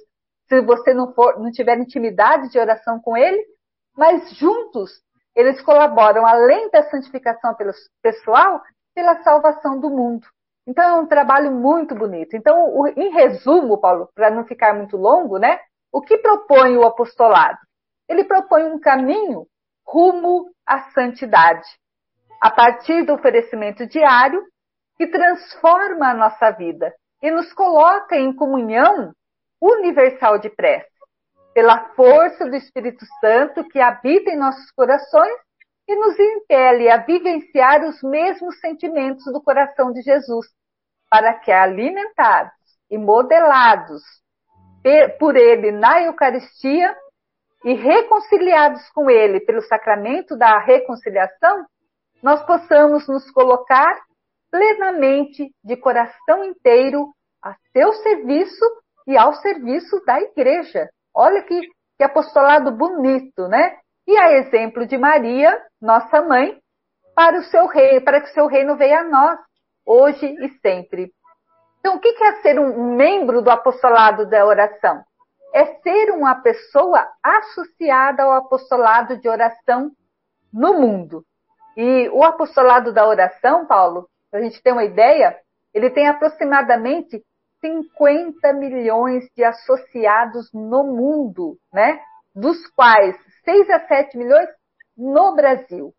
[0.48, 3.40] se você não, for, não tiver intimidade de oração com ele,
[3.96, 4.90] mas juntos
[5.36, 7.56] eles colaboram, além da santificação
[8.02, 8.60] pessoal,
[8.94, 10.26] pela salvação do mundo.
[10.66, 12.34] Então é um trabalho muito bonito.
[12.36, 15.60] Então, em resumo, Paulo, para não ficar muito longo, né?
[15.92, 17.58] O que propõe o apostolado?
[18.08, 19.46] Ele propõe um caminho
[19.86, 21.68] rumo à santidade,
[22.40, 24.42] a partir do oferecimento diário
[24.96, 29.12] que transforma a nossa vida e nos coloca em comunhão
[29.60, 30.90] universal de prece,
[31.52, 35.34] pela força do Espírito Santo que habita em nossos corações
[35.86, 40.46] e nos impele a vivenciar os mesmos sentimentos do coração de Jesus,
[41.10, 42.52] para que, alimentados
[42.90, 44.02] e modelados
[45.18, 46.94] por Ele na Eucaristia
[47.64, 51.64] e reconciliados com Ele pelo sacramento da reconciliação,
[52.22, 53.98] nós possamos nos colocar
[54.50, 58.64] plenamente, de coração inteiro, a seu serviço
[59.06, 60.88] e ao serviço da igreja.
[61.14, 61.60] Olha que,
[61.98, 63.76] que apostolado bonito, né?
[64.06, 66.58] E a exemplo de Maria, nossa mãe,
[67.14, 69.38] para o seu rei, para que o seu reino venha a nós,
[69.84, 71.12] hoje e sempre.
[71.78, 75.04] Então, o que é ser um membro do apostolado da oração?
[75.54, 79.90] É ser uma pessoa associada ao apostolado de oração
[80.50, 81.22] no mundo.
[81.76, 85.38] E o apostolado da oração, Paulo, para a gente ter uma ideia,
[85.74, 87.22] ele tem aproximadamente
[87.60, 92.00] 50 milhões de associados no mundo, né?
[92.34, 94.48] Dos quais 6 a 7 milhões
[94.96, 95.92] no Brasil.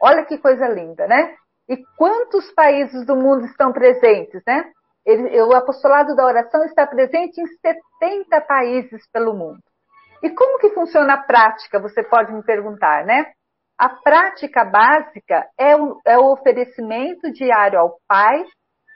[0.00, 1.34] Olha que coisa linda, né?
[1.68, 4.64] E quantos países do mundo estão presentes, né?
[5.04, 9.60] Ele, o apostolado da oração está presente em 70 países pelo mundo.
[10.22, 11.80] E como que funciona a prática?
[11.80, 13.32] Você pode me perguntar, né?
[13.78, 18.44] A prática básica é o, é o oferecimento diário ao Pai,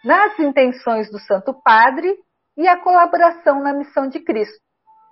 [0.05, 2.15] nas intenções do Santo Padre
[2.57, 4.63] e a colaboração na missão de Cristo.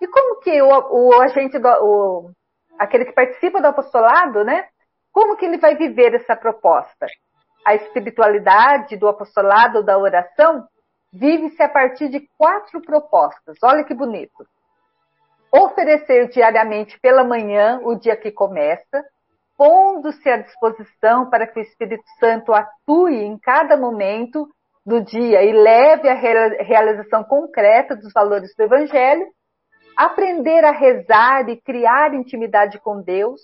[0.02, 2.30] E como que o, o agente, do, o,
[2.78, 4.66] aquele que participa do apostolado, né?
[5.12, 7.06] Como que ele vai viver essa proposta?
[7.64, 10.66] A espiritualidade do apostolado da oração
[11.12, 13.58] vive-se a partir de quatro propostas.
[13.62, 14.46] Olha que bonito.
[15.52, 19.04] Oferecer diariamente pela manhã o dia que começa,
[19.56, 24.48] pondo-se à disposição para que o Espírito Santo atue em cada momento
[24.84, 29.26] do dia e leve à realização concreta dos valores do Evangelho,
[29.96, 33.40] aprender a rezar e criar intimidade com Deus,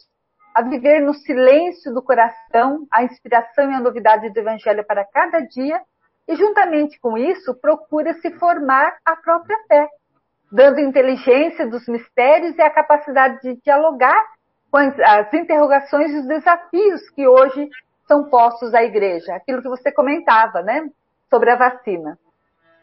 [0.54, 5.40] a viver no silêncio do coração a inspiração e a novidade do Evangelho para cada
[5.40, 5.80] dia,
[6.26, 9.88] e juntamente com isso procura se formar a própria fé,
[10.50, 14.22] dando inteligência dos mistérios e a capacidade de dialogar
[14.70, 17.68] com as interrogações e os desafios que hoje
[18.06, 19.34] são postos à igreja.
[19.34, 20.88] Aquilo que você comentava, né?
[21.30, 22.18] Sobre a vacina.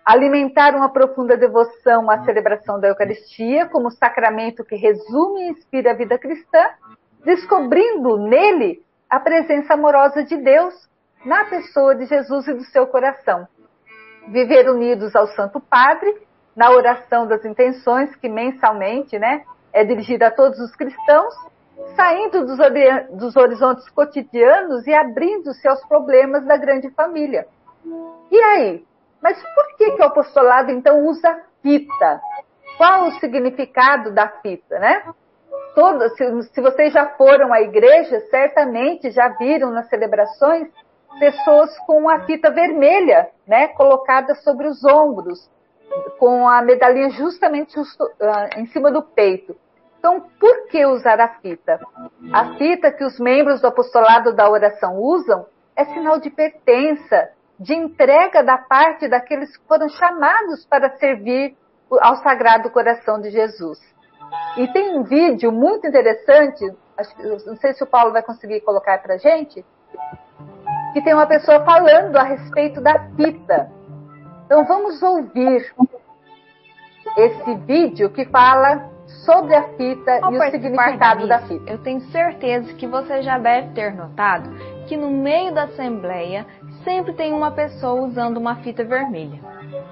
[0.06, 5.96] Alimentar uma profunda devoção à celebração da Eucaristia como sacramento que resume e inspira a
[5.96, 6.64] vida cristã,
[7.24, 10.74] descobrindo nele a presença amorosa de Deus
[11.26, 13.48] na pessoa de Jesus e do seu coração.
[14.28, 16.16] Viver unidos ao Santo Padre,
[16.56, 21.34] na oração das intenções, que mensalmente né, é dirigida a todos os cristãos,
[21.96, 22.58] saindo dos,
[23.12, 27.48] dos horizontes cotidianos e abrindo-se aos problemas da grande família.
[28.32, 28.86] E aí?
[29.26, 32.22] Mas por que, que o apostolado então usa fita?
[32.78, 35.02] Qual o significado da fita, né?
[35.74, 40.68] Todo, se, se vocês já foram à igreja, certamente já viram nas celebrações
[41.18, 45.50] pessoas com a fita vermelha, né, colocada sobre os ombros,
[46.20, 49.56] com a medalhinha justamente justo, uh, em cima do peito.
[49.98, 51.80] Então, por que usar a fita?
[52.32, 57.74] A fita que os membros do apostolado da oração usam é sinal de pertença, de
[57.74, 61.56] entrega da parte daqueles que foram chamados para servir
[62.02, 63.80] ao Sagrado Coração de Jesus.
[64.58, 66.74] E tem um vídeo muito interessante,
[67.46, 69.66] não sei se o Paulo vai conseguir colocar para gente,
[70.94, 73.70] que tem uma pessoa falando a respeito da fita.
[74.46, 75.74] Então vamos ouvir
[77.18, 78.90] esse vídeo que fala
[79.26, 81.72] sobre a fita Ao e o significado da, da fita.
[81.72, 84.50] Eu tenho certeza que você já deve ter notado
[84.88, 86.46] que no meio da assembleia
[86.86, 89.42] sempre tem uma pessoa usando uma fita vermelha.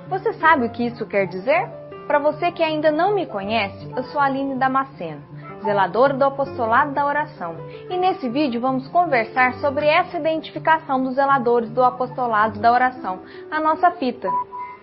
[0.07, 1.67] Você sabe o que isso quer dizer?
[2.07, 5.21] Para você que ainda não me conhece, eu sou Aline Damasceno,
[5.63, 7.55] zeladora do apostolado da oração,
[7.89, 13.59] e nesse vídeo vamos conversar sobre essa identificação dos zeladores do apostolado da oração, a
[13.59, 14.29] nossa fita.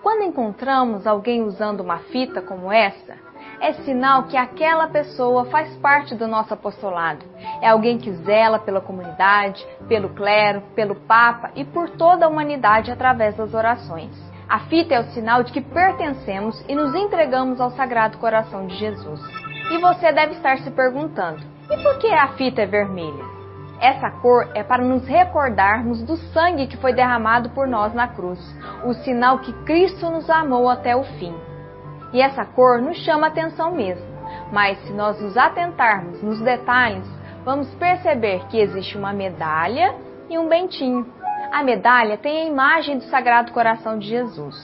[0.02, 3.14] Quando encontramos alguém usando uma fita como essa,
[3.60, 7.24] é sinal que aquela pessoa faz parte do nosso apostolado.
[7.60, 12.90] É alguém que zela pela comunidade, pelo clero, pelo Papa e por toda a humanidade
[12.90, 14.10] através das orações.
[14.48, 18.74] A fita é o sinal de que pertencemos e nos entregamos ao Sagrado Coração de
[18.76, 19.20] Jesus.
[19.70, 21.40] E você deve estar se perguntando:
[21.70, 23.24] e por que a fita é vermelha?
[23.80, 28.40] Essa cor é para nos recordarmos do sangue que foi derramado por nós na cruz,
[28.84, 31.34] o sinal que Cristo nos amou até o fim.
[32.12, 34.06] E essa cor nos chama atenção mesmo,
[34.52, 37.06] mas se nós nos atentarmos nos detalhes,
[37.44, 39.94] vamos perceber que existe uma medalha
[40.28, 41.06] e um bentinho.
[41.52, 44.54] A medalha tem a imagem do Sagrado Coração de Jesus.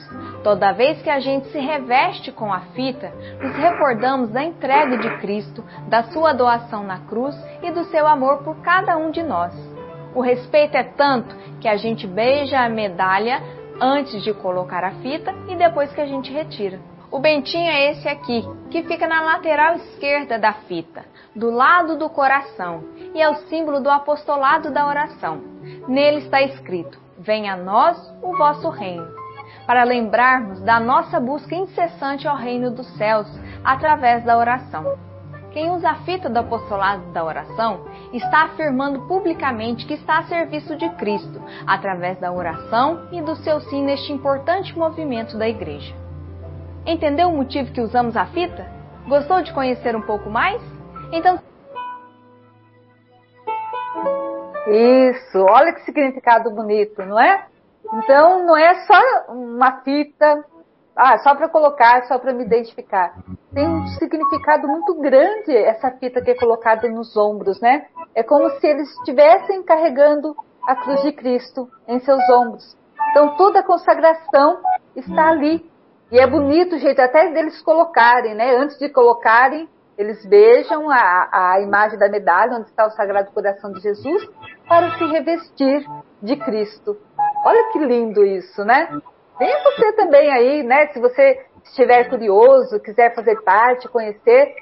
[0.41, 5.17] Toda vez que a gente se reveste com a fita, nos recordamos da entrega de
[5.17, 9.53] Cristo, da sua doação na cruz e do seu amor por cada um de nós.
[10.15, 13.41] O respeito é tanto que a gente beija a medalha
[13.81, 16.79] antes de colocar a fita e depois que a gente retira.
[17.09, 22.09] O bentinho é esse aqui, que fica na lateral esquerda da fita, do lado do
[22.09, 22.83] coração,
[23.15, 25.41] e é o símbolo do apostolado da oração.
[25.87, 29.07] Nele está escrito: Venha a nós o vosso reino,
[29.65, 33.27] para lembrarmos da nossa busca incessante ao reino dos céus
[33.63, 34.97] através da oração.
[35.53, 40.75] Quem usa a fita do apostolado da oração está afirmando publicamente que está a serviço
[40.75, 46.06] de Cristo, através da oração e do seu sim neste importante movimento da Igreja.
[46.87, 48.65] Entendeu o motivo que usamos a fita?
[49.09, 50.61] Gostou de conhecer um pouco mais?
[51.11, 51.37] Então.
[54.67, 57.45] Isso, olha que significado bonito, não é?
[57.93, 60.45] Então não é só uma fita,
[60.95, 63.17] ah, só para colocar, só para me identificar.
[63.53, 67.87] Tem um significado muito grande essa fita que é colocada nos ombros, né?
[68.15, 70.33] É como se eles estivessem carregando
[70.65, 72.77] a cruz de Cristo em seus ombros.
[73.11, 74.61] Então toda a consagração
[74.95, 75.69] está ali
[76.11, 78.55] e é bonito o jeito até deles colocarem, né?
[78.55, 83.71] Antes de colocarem, eles beijam a, a imagem da medalha onde está o Sagrado Coração
[83.73, 84.29] de Jesus
[84.67, 85.85] para se revestir
[86.21, 86.97] de Cristo.
[87.43, 88.89] Olha que lindo isso, né?
[89.37, 90.87] Venha você também aí, né?
[90.87, 94.55] Se você estiver curioso, quiser fazer parte, conhecer,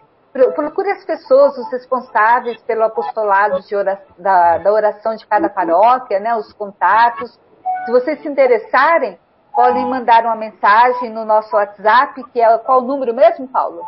[0.55, 6.35] procure as pessoas, os responsáveis pelo apostolado oração, da, da oração de cada paróquia, né?
[6.35, 7.39] Os contatos.
[7.85, 9.19] Se vocês se interessarem,
[9.55, 13.81] podem mandar uma mensagem no nosso WhatsApp, que é qual o número mesmo, Paulo?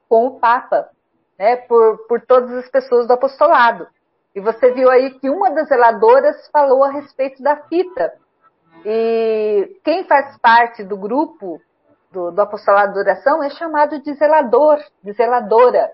[0.09, 0.89] com o Papa,
[1.39, 3.87] né, por, por todas as pessoas do apostolado.
[4.39, 8.13] E você viu aí que uma das zeladoras falou a respeito da fita.
[8.85, 11.61] E quem faz parte do grupo
[12.13, 15.91] do, do apostolado de oração é chamado de zelador, de zeladora.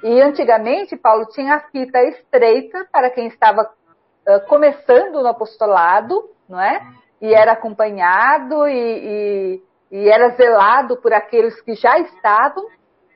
[0.00, 6.60] E antigamente, Paulo tinha a fita estreita para quem estava uh, começando no apostolado, não
[6.60, 6.80] é?
[7.20, 12.64] E era acompanhado e, e, e era zelado por aqueles que já estavam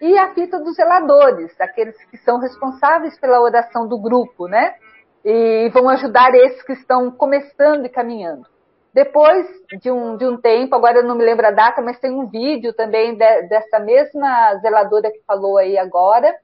[0.01, 4.75] e a fita dos zeladores, aqueles que são responsáveis pela oração do grupo, né?
[5.25, 8.47] E vão ajudar esses que estão começando e caminhando.
[8.93, 9.47] Depois
[9.81, 12.27] de um, de um tempo, agora eu não me lembro a data, mas tem um
[12.27, 16.35] vídeo também de, dessa mesma zeladora que falou aí agora,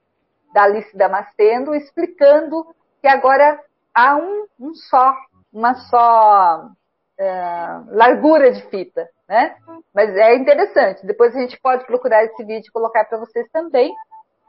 [0.52, 2.66] da Alice Damasceno, explicando
[3.00, 3.58] que agora
[3.94, 5.14] há um, um só,
[5.52, 6.68] uma só
[7.18, 9.56] é, largura de fita, né?
[9.94, 11.06] Mas é interessante.
[11.06, 13.94] Depois a gente pode procurar esse vídeo e colocar para vocês também.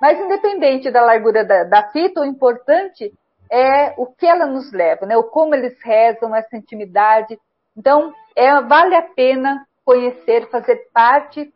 [0.01, 3.13] Mas independente da largura da, da fita, o importante
[3.49, 5.15] é o que ela nos leva, né?
[5.15, 7.39] O como eles rezam, essa intimidade.
[7.77, 11.49] Então, é, vale a pena conhecer, fazer parte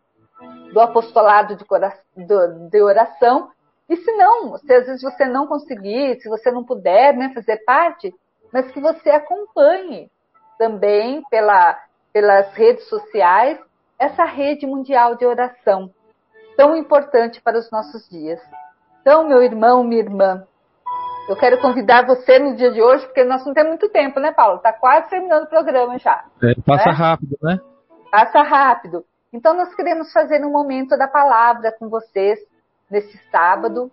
[0.71, 1.65] do apostolado de,
[2.25, 3.49] do, de oração.
[3.89, 7.57] E se não, se às vezes você não conseguir, se você não puder né, fazer
[7.65, 8.13] parte,
[8.53, 10.09] mas que você acompanhe
[10.57, 11.77] também pela,
[12.17, 13.59] pelas redes sociais
[13.99, 15.91] essa rede mundial de oração,
[16.55, 18.41] tão importante para os nossos dias.
[19.01, 20.43] Então, meu irmão, minha irmã,
[21.29, 24.31] eu quero convidar você no dia de hoje, porque nós não temos muito tempo, né,
[24.31, 24.57] Paulo?
[24.57, 26.25] Está quase terminando o programa já.
[26.41, 26.95] É, passa né?
[26.95, 27.59] rápido, né?
[28.09, 29.05] Passa rápido.
[29.31, 32.39] Então, nós queremos fazer um momento da palavra com vocês
[32.89, 33.91] nesse sábado,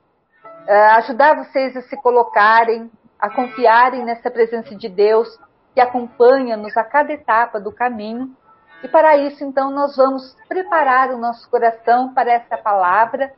[0.67, 5.29] uh, ajudar vocês a se colocarem, a confiarem nessa presença de Deus
[5.75, 8.35] que acompanha-nos a cada etapa do caminho.
[8.83, 13.33] E para isso, então, nós vamos preparar o nosso coração para essa palavra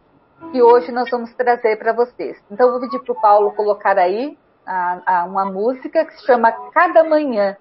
[0.53, 2.37] que hoje nós vamos trazer para vocês.
[2.51, 6.27] Então, eu vou pedir para o Paulo colocar aí a, a, uma música que se
[6.27, 7.57] chama Cada Manhã,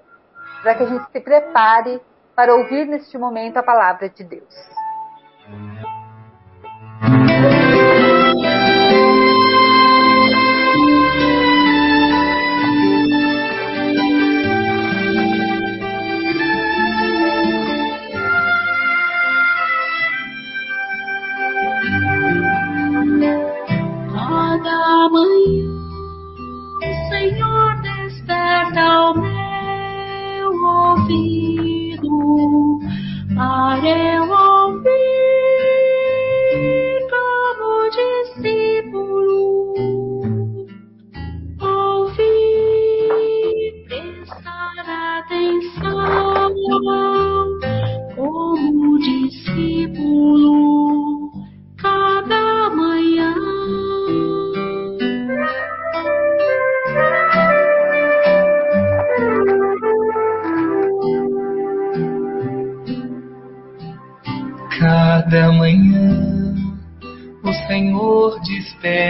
[0.61, 2.01] para que a gente se prepare
[2.35, 4.53] para ouvir neste momento a palavra de Deus.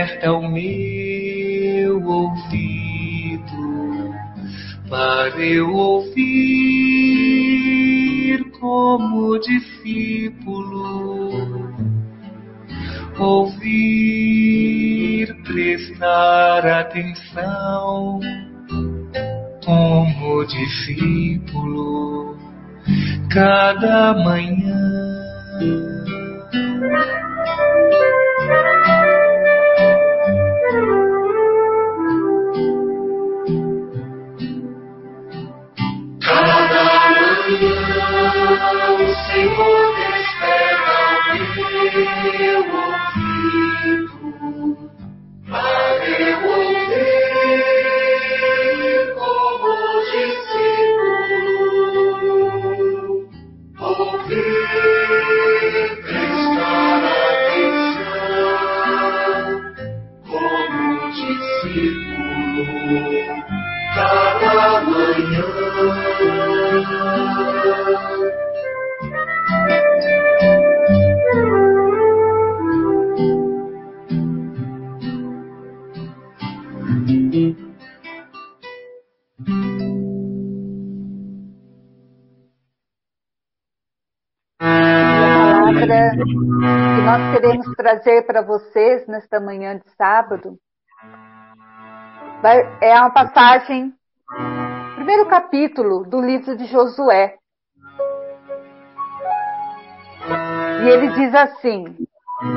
[0.06, 3.46] aberta o meu ouvido
[4.88, 6.16] para eu ouvir
[8.60, 10.54] como discípulo,
[13.18, 14.56] ouvir,
[15.44, 18.20] prestar atenção
[19.66, 22.38] como discípulo.
[23.32, 24.55] Cada manhã
[87.76, 90.58] trazer para vocês nesta manhã de sábado
[92.82, 93.94] é uma passagem,
[94.96, 97.36] primeiro capítulo do livro de Josué.
[100.84, 101.98] E ele diz assim,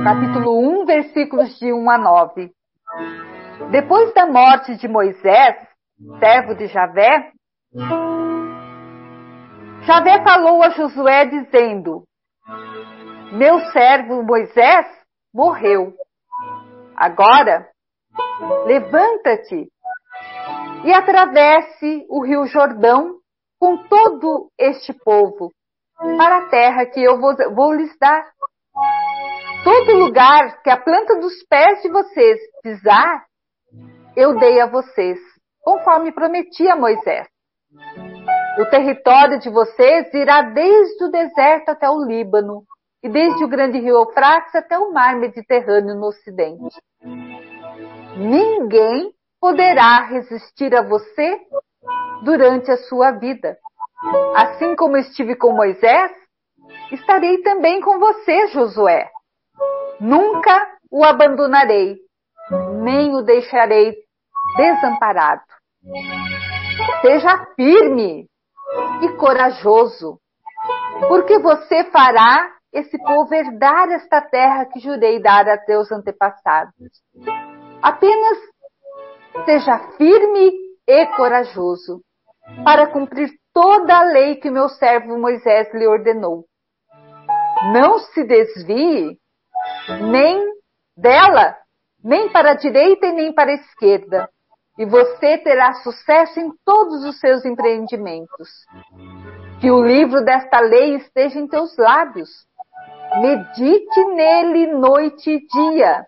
[0.04, 2.52] capítulo 1, versículos de 1 a 9.
[3.70, 5.56] Depois da morte de Moisés,
[6.20, 7.32] servo de Javé,
[9.82, 12.04] Javé falou a Josué dizendo:
[13.32, 14.97] Meu servo Moisés
[15.32, 15.94] morreu.
[16.96, 17.68] Agora,
[18.66, 19.68] levanta-te
[20.84, 23.18] e atravesse o rio Jordão
[23.58, 25.52] com todo este povo
[26.16, 28.24] para a terra que eu vou, vou lhes dar.
[29.64, 33.24] Todo lugar que a planta dos pés de vocês pisar,
[34.16, 35.18] eu dei a vocês,
[35.60, 37.26] conforme prometi a Moisés.
[38.58, 42.64] O território de vocês irá desde o deserto até o Líbano,
[43.02, 46.76] e desde o grande rio Eufrates até o mar Mediterrâneo no ocidente.
[48.16, 51.40] Ninguém poderá resistir a você
[52.22, 53.56] durante a sua vida.
[54.34, 56.10] Assim como estive com Moisés,
[56.92, 59.08] estarei também com você, Josué.
[60.00, 61.98] Nunca o abandonarei,
[62.82, 63.96] nem o deixarei
[64.56, 65.42] desamparado.
[67.02, 68.26] Seja firme
[69.02, 70.18] e corajoso,
[71.08, 76.74] porque você fará esse povo herdar esta terra que jurei dar a teus antepassados.
[77.82, 78.38] Apenas
[79.44, 80.52] seja firme
[80.86, 82.02] e corajoso
[82.64, 86.44] para cumprir toda a lei que meu servo Moisés lhe ordenou.
[87.72, 89.18] Não se desvie
[90.10, 90.42] nem
[90.96, 91.56] dela,
[92.02, 94.28] nem para a direita e nem para a esquerda,
[94.78, 98.48] e você terá sucesso em todos os seus empreendimentos.
[99.60, 102.47] Que o livro desta lei esteja em teus lábios.
[103.16, 106.06] Medite nele noite e dia,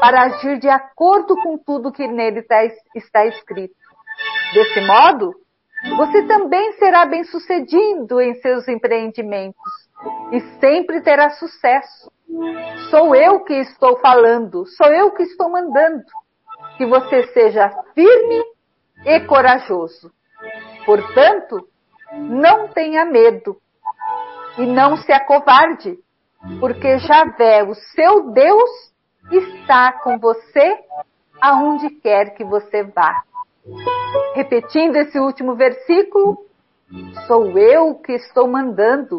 [0.00, 3.74] para agir de acordo com tudo que nele tá está escrito.
[4.54, 5.34] Desse modo,
[5.96, 9.72] você também será bem-sucedido em seus empreendimentos
[10.32, 12.10] e sempre terá sucesso.
[12.90, 16.04] Sou eu que estou falando, sou eu que estou mandando.
[16.76, 18.42] Que você seja firme
[19.04, 20.10] e corajoso.
[20.84, 21.68] Portanto,
[22.12, 23.56] não tenha medo
[24.58, 25.98] e não se acovarde,
[26.60, 28.70] porque Javé, o seu Deus,
[29.30, 30.78] está com você
[31.40, 33.22] aonde quer que você vá.
[34.34, 36.46] Repetindo esse último versículo,
[37.26, 39.18] sou eu que estou mandando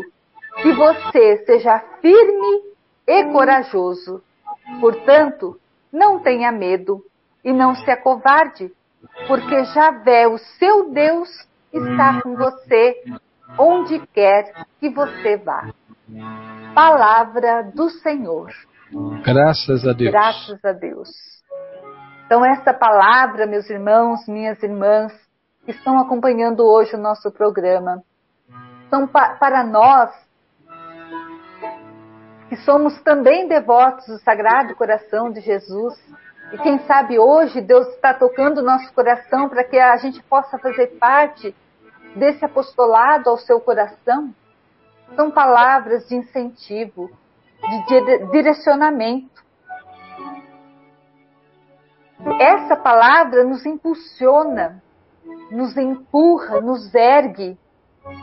[0.61, 2.63] que você seja firme
[3.05, 4.24] e corajoso.
[4.80, 5.59] Portanto,
[5.91, 7.03] não tenha medo
[7.43, 8.72] e não se acovarde,
[9.28, 11.30] porque Javé, o seu Deus,
[11.72, 13.03] está com você
[13.57, 15.72] onde quer que você vá.
[16.78, 18.51] Palavra do Senhor.
[19.23, 20.11] Graças a Deus.
[20.11, 21.09] Graças a Deus.
[22.23, 25.11] Então, essa palavra, meus irmãos, minhas irmãs,
[25.65, 28.03] que estão acompanhando hoje o nosso programa,
[28.91, 30.11] são pa para nós
[32.47, 35.95] que somos também devotos do Sagrado Coração de Jesus.
[36.53, 40.59] E quem sabe hoje Deus está tocando o nosso coração para que a gente possa
[40.59, 41.55] fazer parte
[42.15, 44.32] desse apostolado ao seu coração.
[45.16, 47.10] São palavras de incentivo,
[47.88, 49.43] de direcionamento.
[52.39, 54.84] Essa palavra nos impulsiona,
[55.51, 57.58] nos empurra, nos ergue.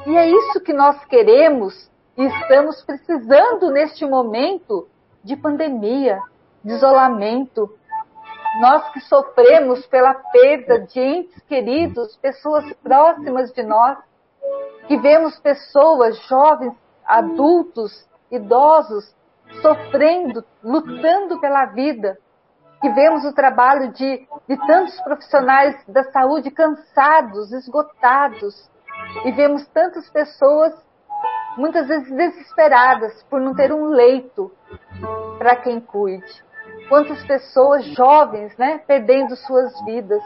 [0.07, 4.89] E é isso que nós queremos e estamos precisando neste momento
[5.23, 6.21] de pandemia,
[6.63, 7.69] de isolamento.
[8.61, 13.99] Nós que sofremos pela perda de entes queridos, pessoas próximas de nós,
[14.87, 16.75] que vemos pessoas, jovens,
[17.07, 19.15] adultos, idosos,
[19.61, 22.19] sofrendo, lutando pela vida,
[22.81, 28.71] que vemos o trabalho de, de tantos profissionais da saúde cansados, esgotados,
[29.25, 30.75] e vemos tantas pessoas
[31.57, 34.53] muitas vezes desesperadas por não ter um leito
[35.39, 36.45] para quem cuide.
[36.89, 40.23] Quantas pessoas jovens, né, perdendo suas vidas.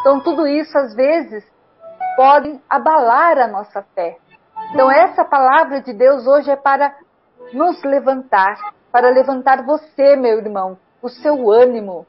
[0.00, 1.44] Então tudo isso às vezes
[2.16, 4.16] pode abalar a nossa fé.
[4.72, 6.94] Então essa palavra de Deus hoje é para
[7.52, 8.56] nos levantar,
[8.90, 12.06] para levantar você, meu irmão, o seu ânimo,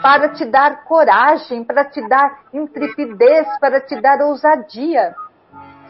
[0.00, 5.14] para te dar coragem, para te dar intrepidez, para te dar ousadia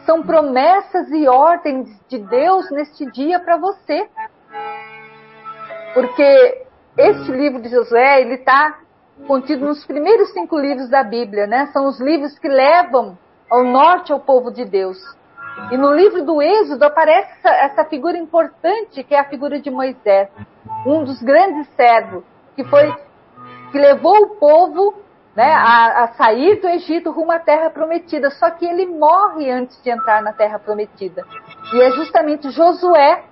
[0.09, 4.09] são promessas e ordens de Deus neste dia para você.
[5.93, 6.65] Porque
[6.97, 8.79] este livro de Josué, ele está
[9.27, 11.67] contido nos primeiros cinco livros da Bíblia, né?
[11.73, 13.17] São os livros que levam
[13.49, 14.97] ao norte ao povo de Deus.
[15.71, 19.69] E no livro do Êxodo aparece essa, essa figura importante, que é a figura de
[19.69, 20.29] Moisés,
[20.85, 22.23] um dos grandes servos,
[22.55, 22.93] que foi
[23.71, 24.95] que levou o povo
[25.35, 28.31] né, a, a, sair do Egito rumo à terra prometida.
[28.31, 31.25] Só que ele morre antes de entrar na terra prometida.
[31.73, 33.23] E é justamente Josué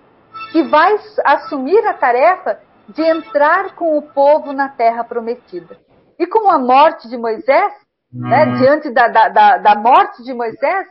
[0.52, 2.60] que vai assumir a tarefa
[2.90, 5.78] de entrar com o povo na terra prometida.
[6.18, 7.74] E com a morte de Moisés,
[8.12, 8.54] né, uhum.
[8.56, 10.88] diante da, da, da, morte de Moisés,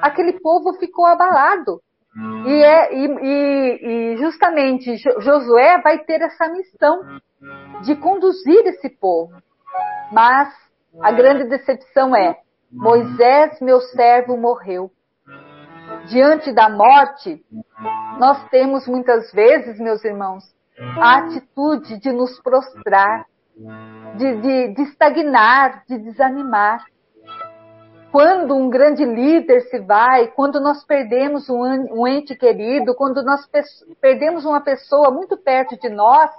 [0.00, 1.80] aquele povo ficou abalado.
[2.46, 7.20] E, é, e, e justamente Josué vai ter essa missão
[7.82, 9.32] de conduzir esse povo.
[10.10, 10.52] Mas
[11.00, 12.36] a grande decepção é:
[12.70, 14.90] Moisés, meu servo, morreu.
[16.08, 17.44] Diante da morte,
[18.18, 20.44] nós temos muitas vezes, meus irmãos,
[20.80, 23.26] a atitude de nos prostrar,
[24.16, 26.84] de, de, de estagnar, de desanimar.
[28.10, 33.48] Quando um grande líder se vai, quando nós perdemos um, ente querido, quando nós
[34.00, 36.30] perdemos uma pessoa muito perto de nós,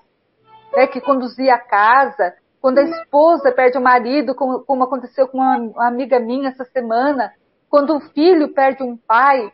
[0.75, 5.37] né, que conduzia a casa, quando a esposa perde o marido, como, como aconteceu com
[5.37, 7.31] uma, uma amiga minha essa semana,
[7.69, 9.51] quando o filho perde um pai,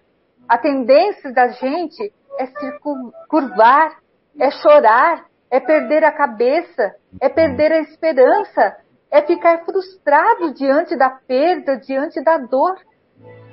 [0.48, 2.80] a tendência da gente é se
[3.28, 3.98] curvar,
[4.40, 8.78] é chorar, é perder a cabeça, é perder a esperança,
[9.10, 12.76] é ficar frustrado diante da perda, diante da dor.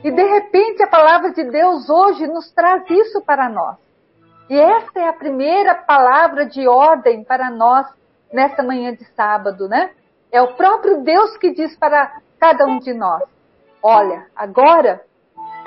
[0.03, 3.77] E de repente a palavra de Deus hoje nos traz isso para nós.
[4.51, 7.87] E essa é a primeira palavra de ordem para nós
[8.33, 9.91] nessa manhã de sábado, né?
[10.31, 13.23] É o próprio Deus que diz para cada um de nós:
[13.83, 15.01] Olha, agora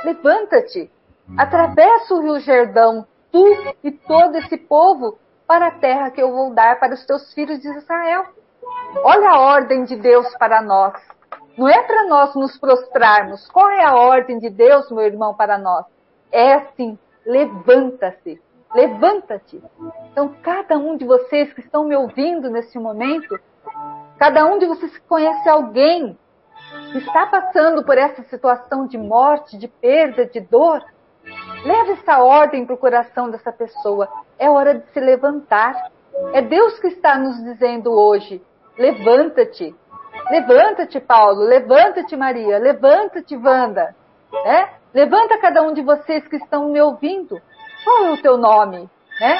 [0.03, 0.91] levanta-te,
[1.37, 3.07] atravessa o rio Jordão,
[3.37, 7.33] tu e todo esse povo, para a terra que eu vou dar para os teus
[7.33, 8.25] filhos de Israel.
[9.03, 10.93] Olha a ordem de Deus para nós.
[11.57, 13.47] Não é para nós nos prostrarmos.
[13.49, 15.85] Qual é a ordem de Deus, meu irmão, para nós?
[16.31, 18.41] É assim: levanta-se,
[18.73, 19.63] levanta-te.
[20.11, 23.39] Então, cada um de vocês que estão me ouvindo nesse momento,
[24.17, 26.17] cada um de vocês que conhece alguém
[26.91, 30.83] que está passando por essa situação de morte, de perda, de dor,
[31.63, 34.07] leve essa ordem para o coração dessa pessoa.
[34.37, 35.91] É hora de se levantar.
[36.33, 38.41] É Deus que está nos dizendo hoje:
[38.77, 39.75] levanta-te.
[40.29, 41.41] Levanta-te, Paulo.
[41.41, 42.57] Levanta-te, Maria.
[42.57, 43.95] Levanta-te, Wanda.
[44.45, 44.69] É?
[44.93, 47.39] Levanta cada um de vocês que estão me ouvindo.
[47.83, 48.89] Qual é o teu nome?
[49.19, 49.39] Né?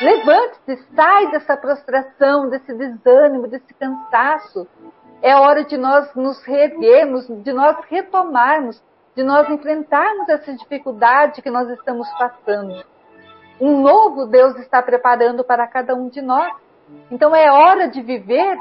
[0.00, 4.66] Levante-se, sai dessa prostração, desse desânimo, desse cansaço.
[5.22, 8.82] É hora de nós nos reerguermos, de nós retomarmos,
[9.14, 12.84] de nós enfrentarmos essa dificuldade que nós estamos passando.
[13.60, 16.52] Um novo Deus está preparando para cada um de nós.
[17.10, 18.58] Então é hora de viver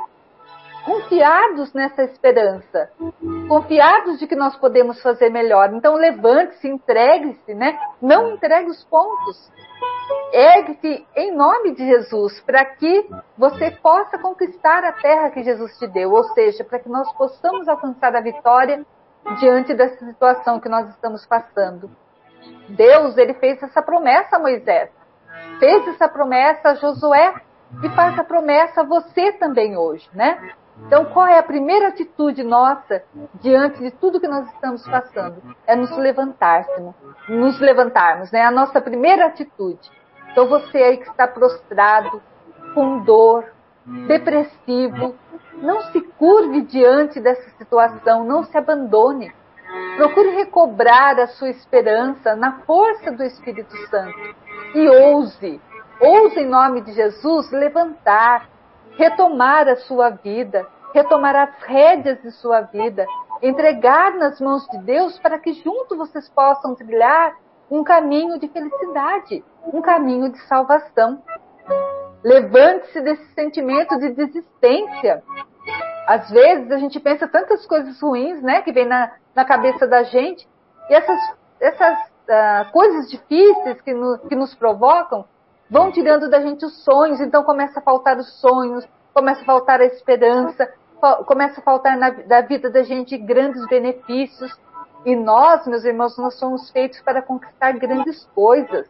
[0.85, 2.89] confiados nessa esperança,
[3.47, 5.73] confiados de que nós podemos fazer melhor.
[5.73, 7.79] Então levante-se, entregue-se, né?
[8.01, 9.51] Não entregue os pontos.
[10.33, 15.87] Ergue-se em nome de Jesus, para que você possa conquistar a terra que Jesus te
[15.87, 18.85] deu, ou seja, para que nós possamos alcançar a vitória
[19.39, 21.89] diante dessa situação que nós estamos passando.
[22.69, 24.89] Deus, ele fez essa promessa a Moisés,
[25.59, 27.33] fez essa promessa a Josué
[27.83, 30.53] e faz a promessa a você também hoje, né?
[30.85, 33.03] Então, qual é a primeira atitude nossa
[33.41, 35.41] diante de tudo que nós estamos passando?
[35.67, 36.95] É nos levantarmos,
[37.27, 38.43] nos levantarmos, né?
[38.43, 39.91] A nossa primeira atitude.
[40.31, 42.21] Então, você aí que está prostrado,
[42.73, 43.51] com dor,
[44.07, 45.15] depressivo,
[45.53, 49.33] não se curve diante dessa situação, não se abandone.
[49.97, 54.17] Procure recobrar a sua esperança na força do Espírito Santo
[54.73, 55.61] e ouse,
[55.99, 58.49] ouse em nome de Jesus levantar,
[58.97, 63.05] retomar a sua vida, retomar as rédeas de sua vida,
[63.41, 67.35] entregar nas mãos de Deus para que junto vocês possam trilhar
[67.69, 71.21] um caminho de felicidade, um caminho de salvação.
[72.23, 75.23] Levante-se desse sentimento de desistência.
[76.07, 80.03] Às vezes a gente pensa tantas coisas ruins, né, que vem na, na cabeça da
[80.03, 80.47] gente,
[80.89, 81.19] e essas,
[81.59, 85.25] essas uh, coisas difíceis que, no, que nos provocam
[85.69, 89.79] vão tirando da gente os sonhos, então começa a faltar os sonhos, começa a faltar
[89.81, 90.67] a esperança,
[91.25, 94.51] começa a faltar na, na vida da gente grandes benefícios.
[95.05, 98.89] E nós, meus irmãos, nós somos feitos para conquistar grandes coisas.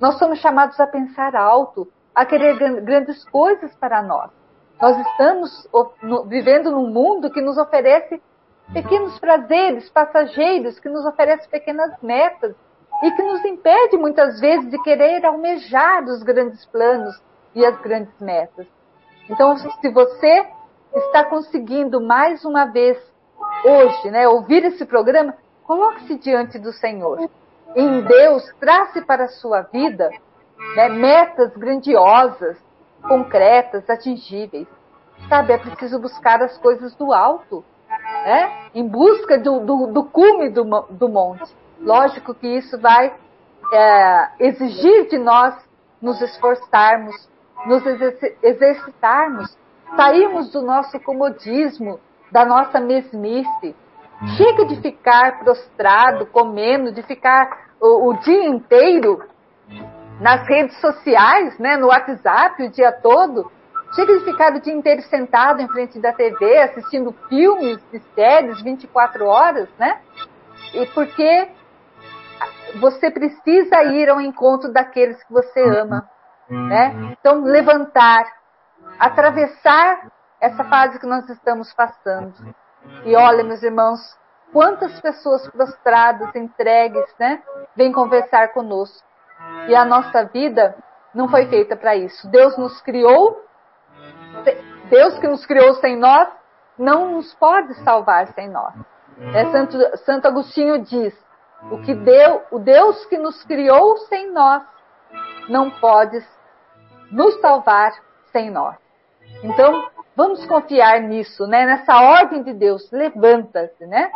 [0.00, 4.30] Nós somos chamados a pensar alto, a querer grandes coisas para nós.
[4.80, 5.68] Nós estamos
[6.26, 8.20] vivendo num mundo que nos oferece
[8.72, 12.54] pequenos prazeres passageiros, que nos oferece pequenas metas
[13.02, 17.20] e que nos impede muitas vezes de querer almejar os grandes planos
[17.54, 18.66] e as grandes metas.
[19.28, 20.46] Então, se você
[20.94, 22.98] está conseguindo mais uma vez
[23.64, 25.34] hoje, né, ouvir esse programa,
[25.64, 27.30] coloque-se diante do Senhor.
[27.74, 30.10] Em Deus, trace para a sua vida
[30.76, 32.56] né, metas grandiosas,
[33.02, 34.66] concretas, atingíveis.
[35.28, 37.64] Sabe, é preciso buscar as coisas do alto,
[38.24, 41.54] né, em busca do, do, do cume do, do monte.
[41.80, 43.12] Lógico que isso vai
[43.72, 45.54] é, exigir de nós
[46.00, 47.14] nos esforçarmos,
[47.66, 47.82] nos
[48.42, 49.56] exercitarmos,
[49.96, 52.00] sairmos do nosso comodismo,
[52.30, 53.76] da nossa mesmice.
[54.36, 59.22] Chega de ficar prostrado, comendo, de ficar o, o dia inteiro
[60.22, 63.50] nas redes sociais, né, no WhatsApp o dia todo.
[63.94, 68.62] Chega de ficar o dia inteiro sentado em frente da TV, assistindo filmes e séries
[68.62, 70.00] 24 horas, né?
[70.72, 71.48] E porque
[72.80, 76.08] você precisa ir ao encontro daqueles que você ama,
[76.48, 77.14] né?
[77.18, 78.24] Então, levantar,
[78.98, 80.06] atravessar
[80.40, 82.32] essa fase que nós estamos passando.
[83.04, 84.00] E olha, meus irmãos,
[84.52, 87.42] quantas pessoas prostradas, entregues, né,
[87.76, 89.11] vêm conversar conosco.
[89.68, 90.76] E a nossa vida
[91.14, 92.28] não foi feita para isso.
[92.28, 93.44] Deus nos criou,
[94.88, 96.28] Deus que nos criou sem nós,
[96.78, 98.74] não nos pode salvar sem nós.
[99.34, 101.14] É, Santo, Santo Agostinho diz:
[101.70, 104.62] o que deu, o Deus que nos criou sem nós,
[105.48, 106.18] não pode
[107.10, 107.92] nos salvar
[108.32, 108.76] sem nós.
[109.42, 111.66] Então, vamos confiar nisso, né?
[111.66, 114.10] Nessa ordem de Deus, levanta-se, né?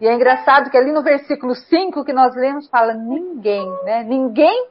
[0.00, 4.02] E é engraçado que ali no versículo 5 que nós lemos fala ninguém, né?
[4.02, 4.69] Ninguém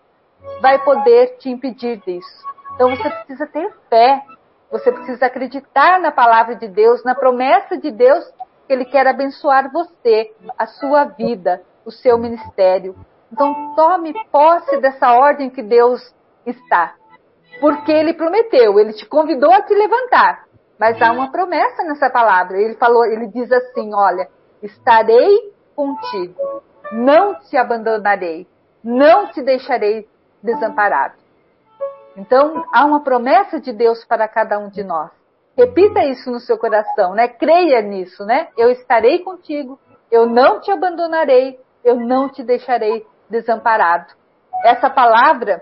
[0.61, 2.47] vai poder te impedir disso.
[2.75, 4.23] Então você precisa ter fé,
[4.71, 8.25] você precisa acreditar na palavra de Deus, na promessa de Deus
[8.67, 12.95] que ele quer abençoar você, a sua vida, o seu ministério.
[13.31, 16.13] Então tome posse dessa ordem que Deus
[16.45, 16.95] está.
[17.59, 20.45] Porque ele prometeu, ele te convidou a te levantar.
[20.79, 22.57] Mas há uma promessa nessa palavra.
[22.57, 24.29] Ele falou, ele diz assim, olha,
[24.63, 28.47] estarei contigo, não te abandonarei,
[28.83, 30.07] não te deixarei
[30.41, 31.15] desamparado.
[32.15, 35.11] Então, há uma promessa de Deus para cada um de nós.
[35.57, 37.27] Repita isso no seu coração, né?
[37.27, 38.47] Creia nisso, né?
[38.57, 39.79] Eu estarei contigo,
[40.11, 44.13] eu não te abandonarei, eu não te deixarei desamparado.
[44.63, 45.61] Essa palavra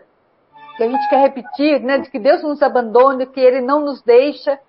[0.76, 4.02] que a gente quer repetir, né, de que Deus nos abandone, que Ele não nos
[4.04, 4.60] deixa,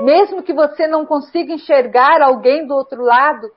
[0.00, 3.50] mesmo que você não consiga enxergar alguém do outro lado,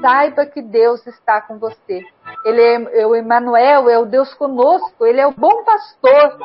[0.00, 2.02] saiba que Deus está com você.
[2.44, 6.38] Ele é, é o Emmanuel, é o Deus conosco, Ele é o bom pastor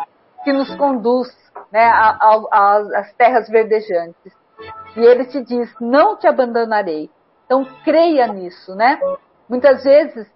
[0.43, 1.27] que nos conduz
[1.71, 1.91] né,
[2.51, 4.33] às terras verdejantes.
[4.95, 7.09] E Ele te diz, não te abandonarei.
[7.45, 8.99] Então creia nisso, né?
[9.47, 10.27] Muitas vezes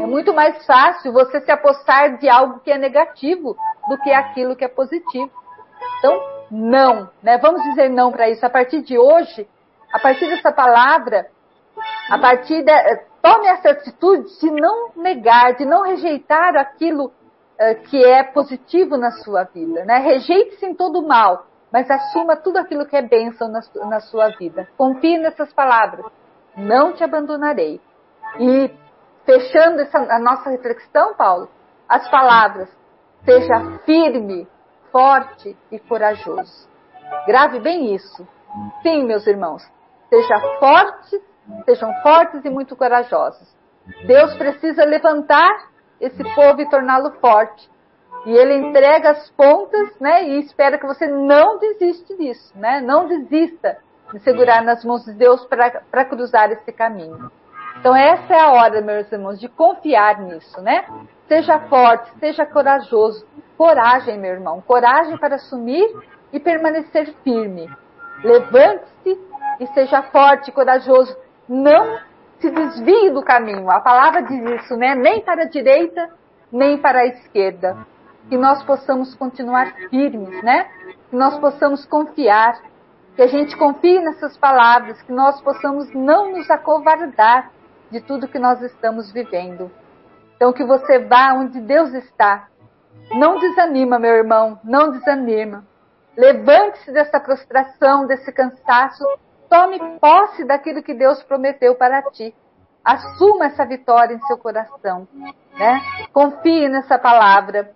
[0.00, 3.56] é muito mais fácil você se apostar de algo que é negativo
[3.88, 5.30] do que aquilo que é positivo.
[5.98, 6.20] Então,
[6.50, 7.38] não, né?
[7.38, 8.44] Vamos dizer não para isso.
[8.44, 9.48] A partir de hoje,
[9.92, 11.26] a partir dessa palavra,
[12.10, 12.72] a partir de,
[13.26, 19.10] tome essa atitude de não negar, de não rejeitar aquilo uh, que é positivo na
[19.10, 19.98] sua vida, né?
[19.98, 24.28] Rejeite-se em todo o mal, mas assuma tudo aquilo que é bênção na, na sua
[24.28, 24.68] vida.
[24.76, 26.06] Confie nessas palavras.
[26.56, 27.80] Não te abandonarei.
[28.38, 28.70] E
[29.24, 31.48] fechando essa, a nossa reflexão, Paulo,
[31.88, 32.68] as palavras:
[33.24, 34.46] seja firme,
[34.92, 36.68] forte e corajoso.
[37.26, 38.26] Grave bem isso.
[38.82, 39.68] Sim, meus irmãos,
[40.08, 41.20] seja forte,
[41.64, 43.54] sejam fortes e muito corajosos.
[44.06, 45.70] Deus precisa levantar
[46.00, 47.70] esse povo e torná-lo forte.
[48.24, 50.24] E ele entrega as pontas, né?
[50.24, 52.80] E espera que você não desista disso, né?
[52.80, 53.78] Não desista
[54.12, 57.30] de segurar nas mãos de Deus para cruzar esse caminho.
[57.78, 60.86] Então essa é a hora, meus irmãos, de confiar nisso, né?
[61.28, 63.26] Seja forte, seja corajoso.
[63.56, 65.88] Coragem, meu irmão, coragem para assumir
[66.32, 67.70] e permanecer firme.
[68.24, 69.18] Levante-se
[69.60, 71.16] e seja forte, corajoso.
[71.48, 71.98] Não
[72.40, 73.70] se desvie do caminho.
[73.70, 74.94] A palavra diz isso, né?
[74.94, 76.10] Nem para a direita,
[76.50, 77.76] nem para a esquerda.
[78.28, 80.64] Que nós possamos continuar firmes, né?
[81.10, 82.58] Que nós possamos confiar.
[83.14, 87.50] Que a gente confie nessas palavras, que nós possamos não nos acovardar,
[87.90, 89.70] de tudo que nós estamos vivendo.
[90.36, 92.48] Então, que você vá onde Deus está.
[93.12, 95.64] Não desanima, meu irmão, não desanima.
[96.16, 99.04] Levante-se dessa prostração, desse cansaço.
[99.48, 102.34] Tome posse daquilo que Deus prometeu para ti.
[102.84, 105.06] Assuma essa vitória em seu coração.
[105.58, 105.80] Né?
[106.12, 107.70] Confie nessa palavra.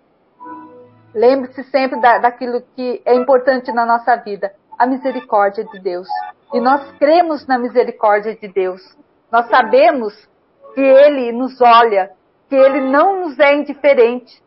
[1.13, 6.07] Lembre-se sempre da, daquilo que é importante na nossa vida, a misericórdia de Deus.
[6.53, 8.81] E nós cremos na misericórdia de Deus.
[9.31, 10.13] Nós sabemos
[10.73, 12.11] que Ele nos olha,
[12.47, 14.41] que Ele não nos é indiferente.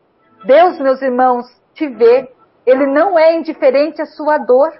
[0.45, 2.31] Deus, meus irmãos, te vê.
[2.65, 4.73] Ele não é indiferente à sua dor.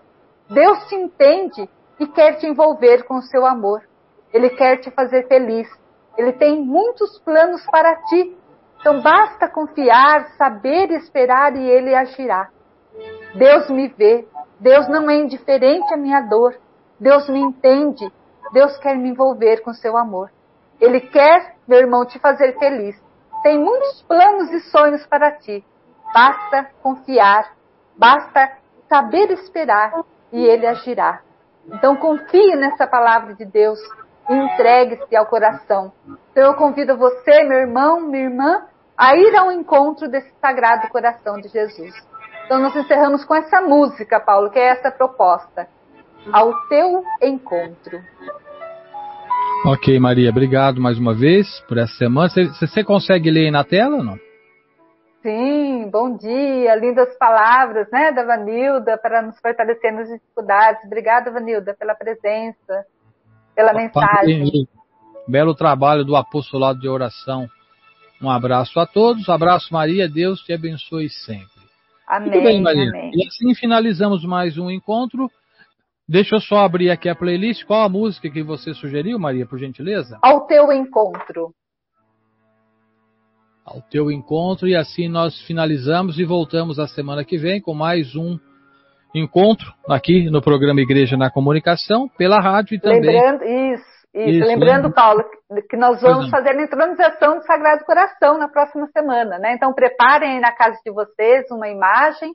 [0.50, 1.70] Deus te entende
[2.00, 3.82] e quer te envolver com o seu amor.
[4.34, 5.68] Ele quer te fazer feliz.
[6.18, 8.38] Ele tem muitos planos para ti.
[8.80, 12.50] Então basta confiar, saber esperar e ele agirá.
[13.36, 14.28] Deus me vê.
[14.60, 16.56] Deus não é indiferente à minha dor.
[17.00, 18.12] Deus me entende
[18.52, 20.32] Deus quer me envolver com seu amor.
[20.80, 22.96] Ele quer, meu irmão, te fazer feliz.
[23.43, 25.64] Tem muitos planos e sonhos para ti.
[26.14, 27.54] Basta confiar,
[27.98, 29.91] basta saber esperar
[30.32, 31.22] e ele agirá.
[31.74, 33.80] Então confie nessa palavra de Deus
[34.30, 35.91] e entregue-se ao coração.
[36.32, 38.63] Então eu convido você, meu irmão, minha irmã,
[38.97, 41.93] a ir ao encontro desse sagrado coração de Jesus.
[42.45, 45.68] Então nós encerramos com essa música, Paulo, que é essa proposta
[46.32, 48.01] ao teu encontro.
[49.66, 52.30] Ok, Maria, obrigado mais uma vez por essa semana.
[52.30, 54.24] Você, consegue ler na tela ou não?
[55.26, 60.86] Sim, bom dia, lindas palavras, né, da Vanilda, para nos fortalecer nas dificuldades.
[60.86, 62.86] Obrigada, Vanilda, pela presença,
[63.55, 64.67] pela mensagem.
[65.28, 67.49] Belo trabalho do apostolado de oração.
[68.21, 71.47] Um abraço a todos, abraço, Maria, Deus te abençoe sempre.
[72.07, 72.30] Amém.
[72.30, 72.89] Muito bem, Maria.
[72.89, 73.09] Amém.
[73.11, 75.28] E assim finalizamos mais um encontro.
[76.07, 77.65] Deixa eu só abrir aqui a playlist.
[77.65, 80.19] Qual a música que você sugeriu, Maria, por gentileza?
[80.21, 81.51] Ao teu encontro.
[83.66, 88.16] Ao teu encontro e assim nós finalizamos e voltamos a semana que vem com mais
[88.16, 88.38] um
[89.13, 93.01] encontro aqui no programa Igreja na Comunicação, pela rádio e também.
[93.01, 94.30] Lembrando, isso, isso.
[94.30, 95.24] isso lembrando, Paulo,
[95.70, 99.53] que nós vamos fazer a intronização do Sagrado Coração na próxima semana, né?
[99.55, 102.34] Então preparem aí na casa de vocês uma imagem,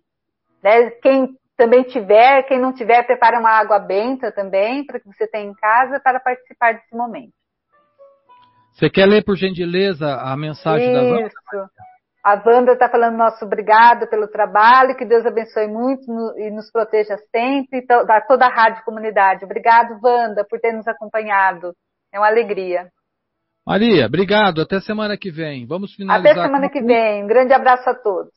[0.62, 0.90] né?
[1.02, 5.50] Quem também tiver, quem não tiver, prepare uma água benta também, para que você tenha
[5.50, 7.34] em casa, para participar desse momento.
[8.72, 10.94] Você quer ler, por gentileza, a mensagem Isso.
[10.94, 11.26] da Wanda?
[11.26, 11.70] Isso.
[12.22, 17.16] A Wanda está falando nosso obrigado pelo trabalho, que Deus abençoe muito e nos proteja
[17.34, 19.44] sempre, da toda a rádio comunidade.
[19.44, 21.72] Obrigado, Wanda, por ter nos acompanhado.
[22.12, 22.88] É uma alegria.
[23.66, 24.60] Maria, obrigado.
[24.60, 25.66] Até semana que vem.
[25.66, 26.32] Vamos finalizar.
[26.32, 27.24] Até semana que vem.
[27.24, 28.32] Um grande abraço a todos.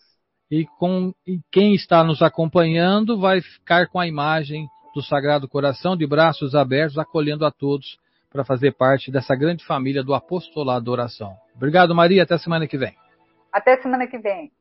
[0.49, 5.97] E, com, e quem está nos acompanhando vai ficar com a imagem do Sagrado Coração
[5.97, 7.97] de braços abertos, acolhendo a todos
[8.33, 11.35] para fazer parte dessa grande família do apostolado da oração.
[11.55, 12.23] Obrigado, Maria.
[12.23, 12.95] Até semana que vem.
[13.53, 14.51] Até semana que vem.